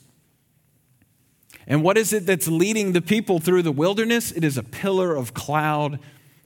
And 1.68 1.84
what 1.84 1.98
is 1.98 2.14
it 2.14 2.26
that's 2.26 2.48
leading 2.48 2.92
the 2.92 3.02
people 3.02 3.40
through 3.40 3.62
the 3.62 3.72
wilderness? 3.72 4.32
It 4.32 4.44
is 4.44 4.58
a 4.58 4.64
pillar 4.64 5.16
of 5.16 5.34
cloud 5.34 6.00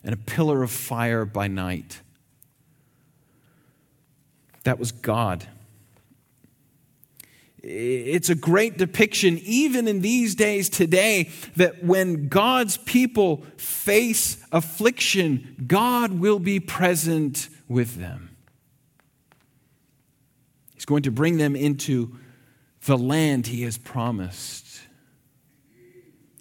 and 0.03 0.13
a 0.13 0.17
pillar 0.17 0.63
of 0.63 0.71
fire 0.71 1.25
by 1.25 1.47
night. 1.47 2.01
That 4.63 4.79
was 4.79 4.91
God. 4.91 5.47
It's 7.63 8.29
a 8.29 8.35
great 8.35 8.77
depiction, 8.77 9.39
even 9.39 9.87
in 9.87 10.01
these 10.01 10.35
days 10.35 10.69
today, 10.69 11.31
that 11.55 11.83
when 11.83 12.29
God's 12.29 12.77
people 12.77 13.43
face 13.57 14.37
affliction, 14.51 15.65
God 15.67 16.13
will 16.19 16.39
be 16.39 16.59
present 16.59 17.49
with 17.67 17.95
them. 17.95 18.37
He's 20.75 20.85
going 20.85 21.03
to 21.03 21.11
bring 21.11 21.37
them 21.37 21.55
into 21.55 22.17
the 22.85 22.97
land 22.97 23.47
He 23.47 23.63
has 23.63 23.77
promised 23.77 24.66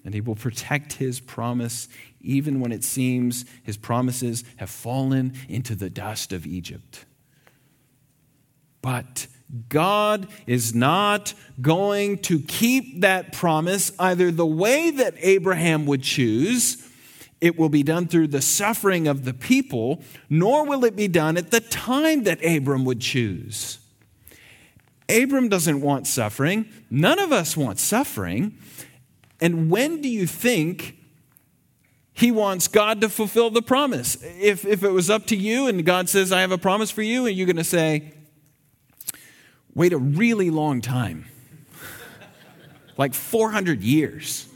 and 0.07 0.14
he 0.14 0.21
will 0.21 0.37
protect 0.37 0.95
his 0.95 1.19
promise 1.19 1.88
even 2.21 2.61
when 2.61 2.71
it 2.71 2.85
seems 2.85 3.45
his 3.64 3.77
promises 3.77 4.45
have 4.57 4.71
fallen 4.71 5.35
into 5.49 5.75
the 5.75 5.90
dust 5.90 6.33
of 6.33 6.47
Egypt. 6.47 7.05
But 8.83 9.27
God 9.69 10.29
is 10.47 10.75
not 10.77 11.35
going 11.61 12.19
to 12.19 12.38
keep 12.38 13.01
that 13.01 13.33
promise 13.33 13.90
either 13.99 14.31
the 14.31 14.47
way 14.47 14.92
that 14.92 15.14
Abraham 15.19 15.87
would 15.87 16.03
choose. 16.03 16.88
It 17.40 17.59
will 17.59 17.69
be 17.69 17.83
done 17.83 18.07
through 18.07 18.29
the 18.29 18.40
suffering 18.40 19.09
of 19.09 19.25
the 19.25 19.35
people, 19.35 20.03
nor 20.31 20.64
will 20.64 20.85
it 20.85 20.95
be 20.95 21.09
done 21.09 21.37
at 21.37 21.51
the 21.51 21.61
time 21.61 22.23
that 22.25 22.45
Abram 22.45 22.85
would 22.85 23.01
choose. 23.01 23.81
Abram 25.09 25.49
doesn't 25.49 25.81
want 25.81 26.07
suffering. 26.07 26.69
None 26.90 27.19
of 27.19 27.33
us 27.33 27.57
want 27.57 27.81
suffering. 27.81 28.57
And 29.40 29.70
when 29.70 30.01
do 30.01 30.09
you 30.09 30.27
think 30.27 30.96
he 32.12 32.33
wants 32.33 32.68
God 32.68 33.01
to 33.03 33.09
fulfill 33.09 33.51
the 33.51 33.62
promise? 33.62 34.16
If, 34.22 34.64
if 34.64 34.83
it 34.83 34.90
was 34.90 35.11
up 35.11 35.27
to 35.27 35.37
you 35.37 35.66
and 35.66 35.85
God 35.85 36.09
says, 36.09 36.33
I 36.33 36.40
have 36.40 36.53
a 36.53 36.59
promise 36.59 36.90
for 36.90 37.03
you, 37.03 37.27
and 37.27 37.37
you're 37.37 37.46
going 37.46 37.57
to 37.57 37.64
say, 37.64 38.14
wait 39.75 39.92
a 39.92 39.99
really 39.99 40.51
long 40.51 40.81
time. 40.81 41.27
like 42.96 43.12
400 43.12 43.83
years. 43.83 44.49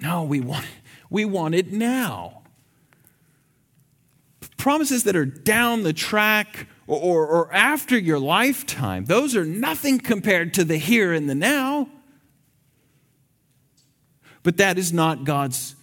No, 0.00 0.24
we 0.24 0.40
want, 0.40 0.66
we 1.10 1.24
want 1.24 1.54
it 1.54 1.72
now. 1.72 2.42
Promises 4.56 5.04
that 5.04 5.14
are 5.14 5.26
down 5.26 5.82
the 5.82 5.92
track 5.92 6.66
or, 6.96 7.26
or, 7.26 7.52
after 7.52 7.96
your 7.98 8.18
lifetime, 8.18 9.04
those 9.04 9.36
are 9.36 9.44
nothing 9.44 9.98
compared 9.98 10.54
to 10.54 10.64
the 10.64 10.76
here 10.76 11.12
and 11.12 11.28
the 11.28 11.34
now. 11.34 11.88
But 14.42 14.56
that 14.56 14.78
is 14.78 14.92
not 14.92 15.24
God's 15.24 15.76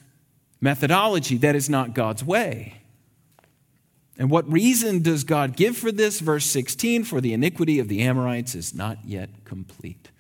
methodology, 0.62 1.38
that 1.38 1.56
is 1.56 1.70
not 1.70 1.94
God's 1.94 2.24
way. 2.24 2.82
And 4.18 4.30
what 4.30 4.52
reason 4.52 5.02
does 5.02 5.24
God 5.24 5.56
give 5.56 5.78
for 5.78 5.94
this? 5.94 6.20
Verse 6.20 6.46
16 6.46 7.06
For 7.06 7.22
the 7.22 7.34
iniquity 7.34 7.80
of 7.80 7.88
the 7.88 8.02
Amorites 8.02 8.54
is 8.54 8.76
not 8.76 8.98
yet 9.06 9.30
complete. 9.46 10.12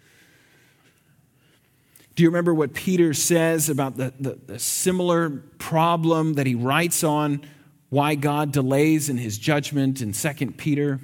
Do 2.15 2.23
you 2.23 2.29
remember 2.29 2.53
what 2.53 2.73
Peter 2.73 3.13
says 3.13 3.69
about 3.69 3.97
the, 3.97 4.13
the, 4.19 4.39
the, 4.45 4.59
similar 4.59 5.29
problem 5.57 6.33
that 6.33 6.45
he 6.45 6.55
writes 6.55 7.01
on 7.01 7.45
why 7.89 8.15
God 8.15 8.51
delays 8.51 9.09
in 9.09 9.17
his 9.17 9.37
judgment 9.37 10.01
in 10.01 10.13
2 10.13 10.51
Peter? 10.51 10.99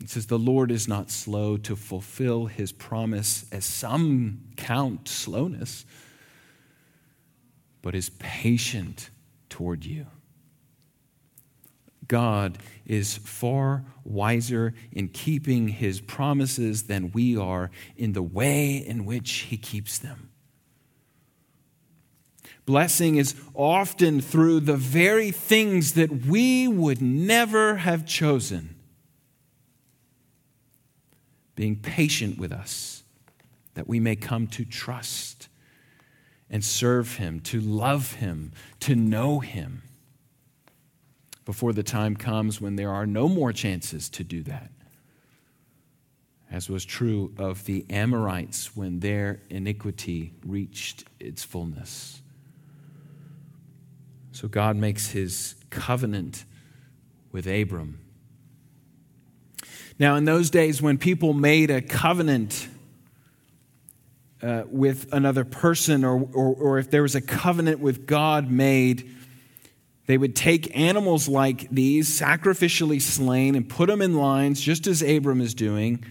He 0.00 0.06
says, 0.06 0.26
The 0.26 0.38
Lord 0.38 0.70
is 0.70 0.86
not 0.86 1.10
slow 1.10 1.56
to 1.58 1.76
fulfill 1.76 2.46
his 2.46 2.72
promise, 2.72 3.46
as 3.50 3.64
some 3.64 4.42
count 4.56 5.08
slowness, 5.08 5.84
but 7.82 7.94
is 7.94 8.10
patient 8.18 9.10
toward 9.48 9.84
you 9.84 10.06
God 12.08 12.58
is 12.86 13.18
far 13.18 13.84
wiser 14.02 14.72
in 14.90 15.08
keeping 15.08 15.68
his 15.68 16.00
promises 16.00 16.84
than 16.84 17.12
we 17.12 17.36
are 17.36 17.70
in 17.96 18.14
the 18.14 18.22
way 18.22 18.76
in 18.76 19.04
which 19.04 19.30
he 19.30 19.58
keeps 19.58 19.98
them. 19.98 20.27
Blessing 22.68 23.16
is 23.16 23.34
often 23.54 24.20
through 24.20 24.60
the 24.60 24.76
very 24.76 25.30
things 25.30 25.94
that 25.94 26.26
we 26.26 26.68
would 26.68 27.00
never 27.00 27.76
have 27.76 28.04
chosen. 28.04 28.74
Being 31.54 31.76
patient 31.76 32.36
with 32.36 32.52
us, 32.52 33.04
that 33.72 33.88
we 33.88 34.00
may 34.00 34.16
come 34.16 34.46
to 34.48 34.66
trust 34.66 35.48
and 36.50 36.62
serve 36.62 37.16
him, 37.16 37.40
to 37.40 37.58
love 37.58 38.12
him, 38.16 38.52
to 38.80 38.94
know 38.94 39.38
him 39.38 39.80
before 41.46 41.72
the 41.72 41.82
time 41.82 42.16
comes 42.16 42.60
when 42.60 42.76
there 42.76 42.90
are 42.90 43.06
no 43.06 43.30
more 43.30 43.50
chances 43.50 44.10
to 44.10 44.22
do 44.22 44.42
that. 44.42 44.70
As 46.50 46.68
was 46.68 46.84
true 46.84 47.32
of 47.38 47.64
the 47.64 47.86
Amorites 47.88 48.76
when 48.76 49.00
their 49.00 49.40
iniquity 49.48 50.34
reached 50.44 51.06
its 51.18 51.42
fullness. 51.42 52.20
So 54.38 54.46
God 54.46 54.76
makes 54.76 55.10
his 55.10 55.56
covenant 55.68 56.44
with 57.32 57.48
Abram. 57.48 57.98
Now, 59.98 60.14
in 60.14 60.26
those 60.26 60.48
days, 60.48 60.80
when 60.80 60.96
people 60.96 61.32
made 61.32 61.72
a 61.72 61.82
covenant 61.82 62.68
uh, 64.40 64.62
with 64.68 65.12
another 65.12 65.44
person, 65.44 66.04
or, 66.04 66.20
or, 66.32 66.54
or 66.54 66.78
if 66.78 66.88
there 66.88 67.02
was 67.02 67.16
a 67.16 67.20
covenant 67.20 67.80
with 67.80 68.06
God 68.06 68.48
made, 68.48 69.10
they 70.06 70.16
would 70.16 70.36
take 70.36 70.70
animals 70.78 71.26
like 71.26 71.68
these, 71.70 72.08
sacrificially 72.08 73.02
slain, 73.02 73.56
and 73.56 73.68
put 73.68 73.88
them 73.88 74.00
in 74.00 74.14
lines, 74.14 74.60
just 74.60 74.86
as 74.86 75.02
Abram 75.02 75.40
is 75.40 75.52
doing. 75.52 76.04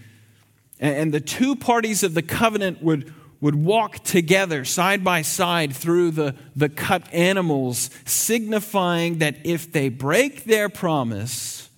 And 0.78 1.14
the 1.14 1.20
two 1.20 1.56
parties 1.56 2.02
of 2.02 2.12
the 2.12 2.20
covenant 2.20 2.82
would, 2.82 3.10
would 3.40 3.54
walk 3.54 4.02
together 4.02 4.64
side 4.64 5.04
by 5.04 5.22
side 5.22 5.74
through 5.74 6.10
the, 6.10 6.34
the 6.56 6.68
cut 6.68 7.02
animals, 7.12 7.90
signifying 8.04 9.18
that 9.18 9.36
if 9.44 9.70
they 9.72 9.88
break 9.88 10.44
their 10.44 10.68
promise, 10.68 11.70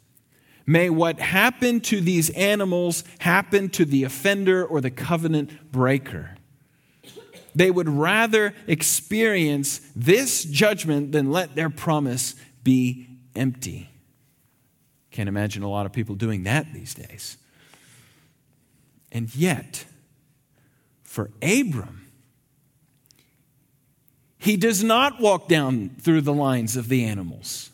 may 0.67 0.89
what 0.89 1.21
happened 1.21 1.85
to 1.85 2.01
these 2.01 2.31
animals 2.31 3.05
happen 3.19 3.69
to 3.69 3.85
the 3.85 4.05
offender 4.05 4.65
or 4.65 4.81
the 4.81 4.91
covenant 4.91 5.71
breaker. 5.71 6.37
They 7.55 7.71
would 7.71 7.89
rather 7.89 8.55
experience 8.67 9.81
this 9.95 10.45
judgment 10.45 11.13
than 11.13 11.33
let 11.33 11.57
their 11.57 11.69
promise 11.69 12.37
be 12.63 13.09
empty. 13.35 13.91
Can't 15.11 15.29
imagine 15.29 15.63
a 15.63 15.69
lot 15.69 15.87
of 15.87 15.93
people 15.93 16.15
doing 16.15 16.45
that 16.45 16.73
these 16.73 16.95
days. 16.95 17.37
And 19.13 19.35
yet, 19.35 19.85
for 21.11 21.29
Abram, 21.43 22.07
he 24.39 24.57
does 24.57 24.85
not 24.85 25.21
walk 25.21 25.49
down 25.49 25.91
through 25.99 26.21
the 26.21 26.33
lines 26.33 26.77
of 26.77 26.89
the 26.89 27.05
animals. 27.05 27.71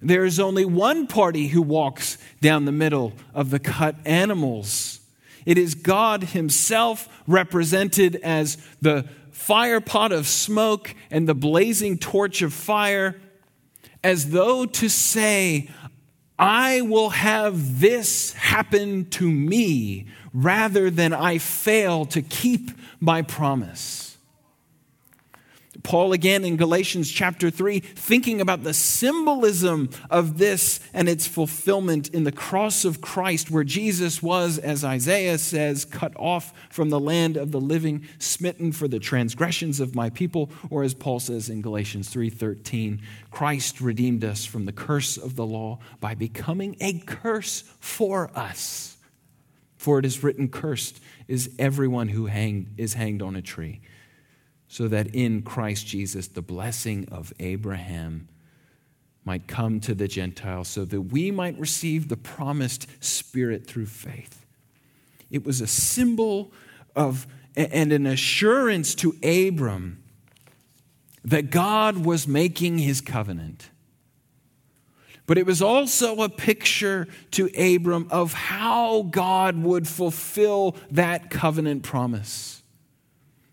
There 0.00 0.24
is 0.24 0.38
only 0.38 0.64
one 0.64 1.08
party 1.08 1.48
who 1.48 1.60
walks 1.60 2.18
down 2.40 2.66
the 2.66 2.72
middle 2.72 3.14
of 3.34 3.50
the 3.50 3.58
cut 3.58 3.96
animals. 4.04 5.00
It 5.44 5.58
is 5.58 5.74
God 5.74 6.22
Himself 6.22 7.08
represented 7.26 8.14
as 8.22 8.58
the 8.80 9.08
fire 9.32 9.80
pot 9.80 10.12
of 10.12 10.28
smoke 10.28 10.94
and 11.10 11.28
the 11.28 11.34
blazing 11.34 11.98
torch 11.98 12.42
of 12.42 12.52
fire, 12.52 13.20
as 14.04 14.30
though 14.30 14.66
to 14.66 14.88
say, 14.88 15.68
I 16.38 16.82
will 16.82 17.10
have 17.10 17.80
this 17.80 18.34
happen 18.34 19.10
to 19.10 19.28
me 19.28 20.06
rather 20.36 20.90
than 20.90 21.14
I 21.14 21.38
fail 21.38 22.04
to 22.06 22.20
keep 22.20 22.70
my 23.00 23.22
promise. 23.22 24.18
Paul 25.82 26.12
again 26.12 26.44
in 26.44 26.56
Galatians 26.56 27.10
chapter 27.10 27.48
3, 27.48 27.78
thinking 27.80 28.40
about 28.40 28.64
the 28.64 28.74
symbolism 28.74 29.88
of 30.10 30.36
this 30.36 30.80
and 30.92 31.08
its 31.08 31.26
fulfillment 31.26 32.08
in 32.08 32.24
the 32.24 32.32
cross 32.32 32.84
of 32.84 33.00
Christ, 33.00 33.50
where 33.50 33.64
Jesus 33.64 34.22
was, 34.22 34.58
as 34.58 34.84
Isaiah 34.84 35.38
says, 35.38 35.84
cut 35.84 36.12
off 36.16 36.52
from 36.70 36.90
the 36.90 37.00
land 37.00 37.36
of 37.36 37.52
the 37.52 37.60
living, 37.60 38.04
smitten 38.18 38.72
for 38.72 38.88
the 38.88 38.98
transgressions 38.98 39.78
of 39.80 39.94
my 39.94 40.10
people, 40.10 40.50
or 40.70 40.82
as 40.82 40.92
Paul 40.92 41.20
says 41.20 41.48
in 41.48 41.62
Galatians 41.62 42.10
3:13, 42.10 43.00
Christ 43.30 43.80
redeemed 43.80 44.24
us 44.24 44.44
from 44.44 44.64
the 44.64 44.72
curse 44.72 45.16
of 45.16 45.36
the 45.36 45.46
law 45.46 45.78
by 46.00 46.14
becoming 46.14 46.76
a 46.80 46.98
curse 46.98 47.64
for 47.80 48.30
us. 48.36 48.95
For 49.86 50.00
it 50.00 50.04
is 50.04 50.24
written, 50.24 50.48
Cursed 50.48 50.98
is 51.28 51.48
everyone 51.60 52.08
who 52.08 52.26
hanged, 52.26 52.74
is 52.76 52.94
hanged 52.94 53.22
on 53.22 53.36
a 53.36 53.40
tree 53.40 53.82
so 54.66 54.88
that 54.88 55.14
in 55.14 55.42
Christ 55.42 55.86
Jesus 55.86 56.26
the 56.26 56.42
blessing 56.42 57.06
of 57.12 57.32
Abraham 57.38 58.26
might 59.24 59.46
come 59.46 59.78
to 59.78 59.94
the 59.94 60.08
Gentiles, 60.08 60.66
so 60.66 60.84
that 60.86 61.02
we 61.02 61.30
might 61.30 61.56
receive 61.56 62.08
the 62.08 62.16
promised 62.16 62.88
Spirit 62.98 63.64
through 63.64 63.86
faith. 63.86 64.44
It 65.30 65.46
was 65.46 65.60
a 65.60 65.68
symbol 65.68 66.50
of 66.96 67.28
and 67.56 67.92
an 67.92 68.08
assurance 68.08 68.92
to 68.96 69.14
Abram 69.22 70.02
that 71.24 71.52
God 71.52 72.04
was 72.04 72.26
making 72.26 72.78
his 72.78 73.00
covenant. 73.00 73.70
But 75.26 75.38
it 75.38 75.46
was 75.46 75.60
also 75.60 76.22
a 76.22 76.28
picture 76.28 77.08
to 77.32 77.50
Abram 77.56 78.06
of 78.10 78.32
how 78.32 79.02
God 79.02 79.56
would 79.58 79.88
fulfill 79.88 80.76
that 80.92 81.30
covenant 81.30 81.82
promise. 81.82 82.62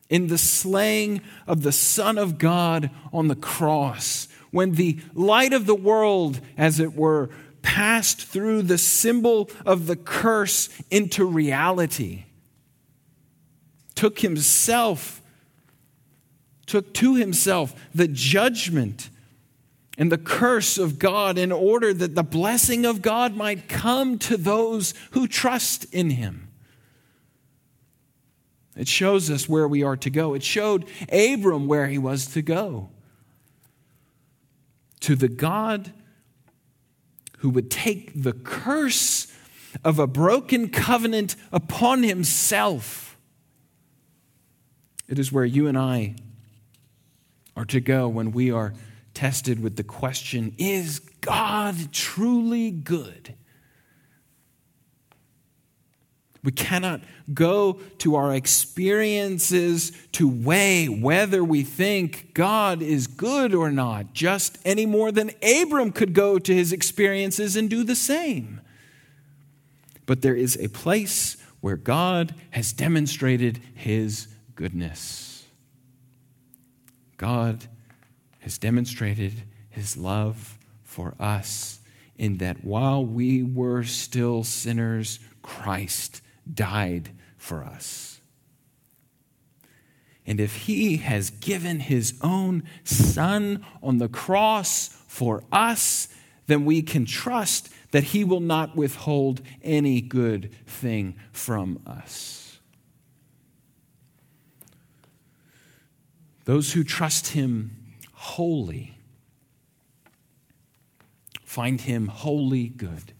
In 0.09 0.27
the 0.27 0.37
slaying 0.37 1.21
of 1.47 1.63
the 1.63 1.71
Son 1.71 2.19
of 2.19 2.37
God 2.37 2.91
on 3.11 3.27
the 3.27 3.35
cross, 3.35 4.27
when 4.51 4.73
the 4.73 4.99
light 5.15 5.51
of 5.51 5.65
the 5.65 5.75
world, 5.75 6.39
as 6.55 6.79
it 6.79 6.93
were, 6.93 7.31
passed 7.63 8.21
through 8.21 8.61
the 8.61 8.77
symbol 8.77 9.49
of 9.65 9.87
the 9.87 9.95
curse 9.95 10.69
into 10.91 11.25
reality, 11.25 12.25
took 13.95 14.19
himself, 14.19 15.23
took 16.67 16.93
to 16.93 17.15
himself 17.15 17.73
the 17.95 18.07
judgment 18.07 19.09
and 19.97 20.11
the 20.11 20.17
curse 20.17 20.77
of 20.77 20.97
God 20.97 21.37
in 21.37 21.51
order 21.51 21.93
that 21.93 22.15
the 22.15 22.23
blessing 22.23 22.85
of 22.85 23.01
God 23.01 23.35
might 23.35 23.69
come 23.69 24.17
to 24.19 24.37
those 24.37 24.93
who 25.11 25.27
trust 25.27 25.85
in 25.93 26.11
him. 26.11 26.49
It 28.75 28.87
shows 28.87 29.29
us 29.29 29.47
where 29.47 29.67
we 29.67 29.83
are 29.83 29.97
to 29.97 30.09
go. 30.09 30.33
It 30.33 30.43
showed 30.43 30.85
Abram 31.11 31.67
where 31.67 31.87
he 31.87 31.99
was 31.99 32.25
to 32.33 32.41
go. 32.41 32.89
To 35.01 35.15
the 35.15 35.27
God 35.27 35.93
who 37.39 37.49
would 37.51 37.69
take 37.69 38.11
the 38.15 38.33
curse 38.33 39.27
of 39.83 39.99
a 39.99 40.07
broken 40.07 40.69
covenant 40.69 41.35
upon 41.51 42.01
himself. 42.01 43.17
It 45.07 45.19
is 45.19 45.31
where 45.31 45.45
you 45.45 45.67
and 45.67 45.77
I 45.77 46.15
are 47.55 47.65
to 47.65 47.79
go 47.79 48.07
when 48.07 48.31
we 48.31 48.49
are 48.49 48.73
tested 49.13 49.61
with 49.61 49.75
the 49.75 49.83
question 49.83 50.55
Is 50.57 50.99
God 51.21 51.91
truly 51.91 52.71
good? 52.71 53.35
We 56.43 56.51
cannot 56.51 57.01
go 57.33 57.79
to 57.99 58.15
our 58.15 58.35
experiences 58.35 59.93
to 60.11 60.27
weigh 60.27 60.87
whether 60.87 61.41
we 61.41 61.63
think 61.63 62.33
God 62.33 62.81
is 62.81 63.07
good 63.07 63.53
or 63.53 63.71
not, 63.71 64.13
just 64.13 64.57
any 64.65 64.85
more 64.85 65.11
than 65.13 65.31
Abram 65.41 65.93
could 65.93 66.13
go 66.13 66.37
to 66.37 66.53
his 66.53 66.73
experiences 66.73 67.55
and 67.55 67.69
do 67.69 67.85
the 67.85 67.95
same. 67.95 68.59
But 70.05 70.21
there 70.21 70.35
is 70.35 70.57
a 70.59 70.67
place 70.67 71.37
where 71.61 71.77
God 71.77 72.35
has 72.51 72.73
demonstrated 72.73 73.61
his 73.73 74.27
goodness. 74.55 75.45
God 77.15 77.69
has 78.43 78.57
demonstrated 78.57 79.43
his 79.69 79.95
love 79.95 80.57
for 80.83 81.15
us 81.19 81.79
in 82.17 82.37
that 82.37 82.63
while 82.63 83.03
we 83.03 83.41
were 83.41 83.83
still 83.83 84.43
sinners, 84.43 85.19
Christ 85.41 86.21
died 86.53 87.11
for 87.37 87.63
us. 87.63 88.19
And 90.25 90.39
if 90.39 90.55
he 90.55 90.97
has 90.97 91.29
given 91.29 91.79
his 91.79 92.19
own 92.21 92.63
son 92.83 93.65
on 93.81 93.97
the 93.97 94.09
cross 94.09 94.89
for 95.07 95.43
us, 95.51 96.09
then 96.47 96.65
we 96.65 96.81
can 96.81 97.05
trust 97.05 97.69
that 97.91 98.03
he 98.05 98.23
will 98.23 98.39
not 98.41 98.75
withhold 98.75 99.41
any 99.61 100.01
good 100.01 100.51
thing 100.65 101.15
from 101.31 101.79
us. 101.87 102.59
Those 106.45 106.73
who 106.73 106.83
trust 106.83 107.27
him 107.27 107.82
wholly 108.23 108.97
find 111.43 111.81
him 111.81 112.07
wholly 112.07 112.67
good 112.67 113.13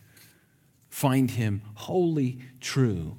find 0.93 1.31
him 1.31 1.63
wholly 1.73 2.37
true. 2.61 3.17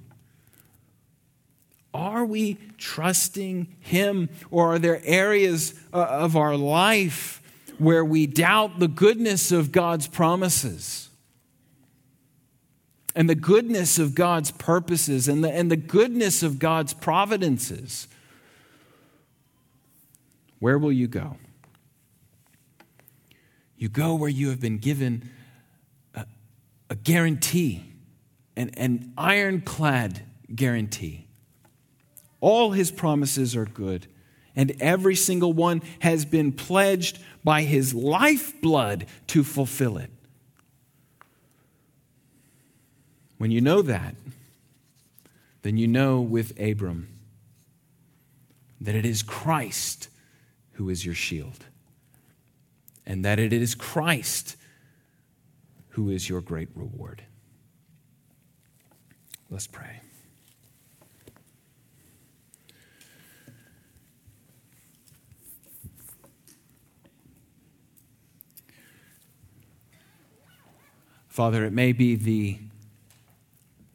Are 1.92 2.24
we 2.24 2.58
trusting 2.78 3.66
him, 3.80 4.30
or 4.52 4.74
are 4.74 4.78
there 4.78 5.00
areas 5.04 5.74
uh, 5.92 5.98
of 5.98 6.36
our 6.36 6.56
life 6.56 7.42
where 7.78 8.04
we 8.04 8.28
doubt 8.28 8.78
the 8.78 8.86
goodness 8.86 9.50
of 9.50 9.72
God's 9.72 10.06
promises? 10.06 11.08
And 13.16 13.28
the 13.28 13.34
goodness 13.34 13.98
of 13.98 14.14
God's 14.14 14.52
purposes 14.52 15.26
and 15.26 15.42
the, 15.42 15.52
and 15.52 15.68
the 15.68 15.76
goodness 15.76 16.44
of 16.44 16.60
God's 16.60 16.94
providences. 16.94 18.06
Where 20.60 20.78
will 20.78 20.92
you 20.92 21.08
go? 21.08 21.38
You 23.84 23.90
go 23.90 24.14
where 24.14 24.30
you 24.30 24.48
have 24.48 24.62
been 24.62 24.78
given 24.78 25.28
a 26.14 26.94
guarantee, 26.94 27.84
an, 28.56 28.70
an 28.78 29.12
ironclad 29.18 30.22
guarantee. 30.54 31.26
All 32.40 32.70
his 32.70 32.90
promises 32.90 33.54
are 33.54 33.66
good, 33.66 34.06
and 34.56 34.74
every 34.80 35.14
single 35.14 35.52
one 35.52 35.82
has 35.98 36.24
been 36.24 36.50
pledged 36.50 37.18
by 37.44 37.60
his 37.60 37.92
lifeblood 37.92 39.04
to 39.26 39.44
fulfill 39.44 39.98
it. 39.98 40.10
When 43.36 43.50
you 43.50 43.60
know 43.60 43.82
that, 43.82 44.14
then 45.60 45.76
you 45.76 45.88
know 45.88 46.22
with 46.22 46.58
Abram 46.58 47.08
that 48.80 48.94
it 48.94 49.04
is 49.04 49.22
Christ 49.22 50.08
who 50.72 50.88
is 50.88 51.04
your 51.04 51.14
shield, 51.14 51.66
and 53.06 53.24
that 53.24 53.38
it 53.38 53.52
is 53.52 53.74
Christ 53.74 54.56
who 55.90 56.10
is 56.10 56.28
your 56.28 56.40
great 56.40 56.68
reward. 56.74 57.22
Let's 59.50 59.66
pray. 59.66 60.00
Father, 71.28 71.64
it 71.64 71.72
may 71.72 71.92
be 71.92 72.14
the 72.14 72.58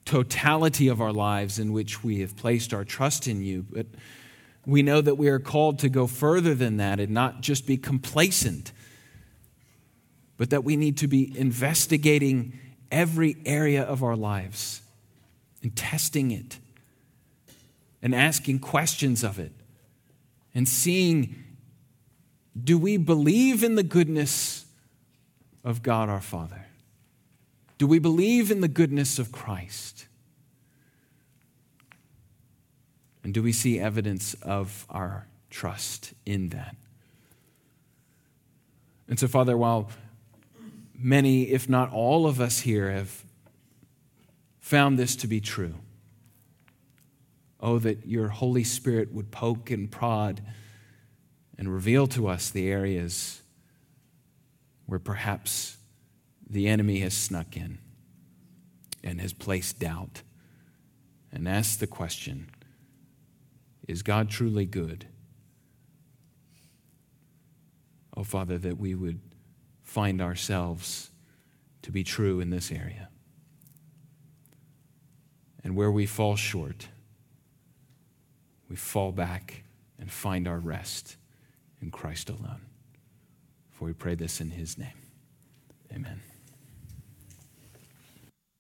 totality 0.04 0.88
of 0.88 1.00
our 1.00 1.14
lives 1.14 1.58
in 1.58 1.72
which 1.72 2.04
we 2.04 2.20
have 2.20 2.36
placed 2.36 2.74
our 2.74 2.84
trust 2.84 3.28
in 3.28 3.42
you, 3.42 3.66
but 3.70 3.86
we 4.66 4.82
know 4.82 5.00
that 5.02 5.16
we 5.16 5.30
are 5.30 5.40
called 5.40 5.80
to 5.80 5.88
go 5.88 6.06
further 6.06 6.54
than 6.54 6.78
that 6.78 7.00
and 7.00 7.14
not 7.14 7.42
just 7.42 7.66
be 7.66 7.78
complacent 7.78 8.74
but 10.40 10.52
that 10.52 10.64
we 10.64 10.78
need 10.78 10.98
to 10.98 11.08
be 11.08 11.38
investigating 11.38 12.58
every 12.90 13.36
area 13.46 13.84
of 13.84 14.02
our 14.02 14.16
lives 14.16 14.82
and 15.62 15.76
testing 15.76 16.32
it 16.32 16.58
and 18.02 18.16
asking 18.16 18.58
questions 18.58 19.22
of 19.22 19.38
it 19.38 19.52
and 20.56 20.68
seeing 20.68 21.44
do 22.62 22.78
we 22.78 22.96
believe 22.96 23.64
in 23.66 23.76
the 23.76 23.84
goodness 23.84 24.66
of 25.66 25.84
God 25.84 26.08
our 26.08 26.22
Father? 26.22 26.66
Do 27.78 27.86
we 27.86 28.00
believe 28.00 28.50
in 28.50 28.62
the 28.62 28.68
goodness 28.70 29.20
of 29.20 29.34
Christ? 29.34 30.08
And 33.24 33.34
do 33.34 33.44
we 33.44 33.52
see 33.52 33.78
evidence 33.78 34.36
of 34.36 34.86
our 34.90 35.28
trust 35.50 36.14
in 36.26 36.50
that? 36.50 36.78
And 39.10 39.20
so, 39.20 39.28
Father, 39.28 39.58
while 39.58 39.90
many, 41.00 41.44
if 41.44 41.70
not 41.70 41.92
all 41.92 42.28
of 42.28 42.40
us 42.40 42.60
here, 42.60 42.92
have 42.92 43.24
found 44.60 45.00
this 45.00 45.16
to 45.18 45.28
be 45.28 45.40
true. 45.40 45.76
Oh, 47.60 47.80
that 47.80 48.06
your 48.06 48.30
Holy 48.30 48.64
Spirit 48.64 49.12
would 49.14 49.32
poke 49.32 49.72
and 49.72 49.90
prod 49.92 50.42
and 51.58 51.74
reveal 51.74 52.08
to 52.08 52.28
us 52.28 52.50
the 52.50 52.70
areas 52.70 53.42
where 54.86 55.00
perhaps 55.00 55.78
the 56.50 56.68
enemy 56.68 57.00
has 57.00 57.14
snuck 57.14 57.58
in 57.58 57.80
and 59.04 59.20
has 59.22 59.34
placed 59.34 59.80
doubt 59.80 60.22
and 61.32 61.48
asked 61.48 61.80
the 61.80 61.88
question 61.88 62.50
Is 63.88 64.04
God 64.04 64.30
truly 64.30 64.66
good? 64.66 65.08
Oh, 68.16 68.24
Father, 68.24 68.58
that 68.58 68.78
we 68.78 68.96
would 68.96 69.20
find 69.90 70.22
ourselves 70.22 71.10
to 71.82 71.92
be 71.92 72.04
true 72.04 72.40
in 72.40 72.52
this 72.52 72.72
area. 72.72 73.10
And 75.64 75.76
where 75.76 75.92
we 75.92 76.06
fall 76.06 76.36
short, 76.36 76.88
we 78.70 78.76
fall 78.76 79.12
back 79.12 79.64
and 79.98 80.12
find 80.12 80.48
our 80.48 80.60
rest 80.60 81.18
in 81.82 81.90
Christ 81.90 82.30
alone. 82.30 82.62
For 83.72 83.86
we 83.86 83.94
pray 83.94 84.14
this 84.14 84.40
in 84.40 84.52
his 84.52 84.78
name. 84.78 85.02
Amen. 85.92 86.22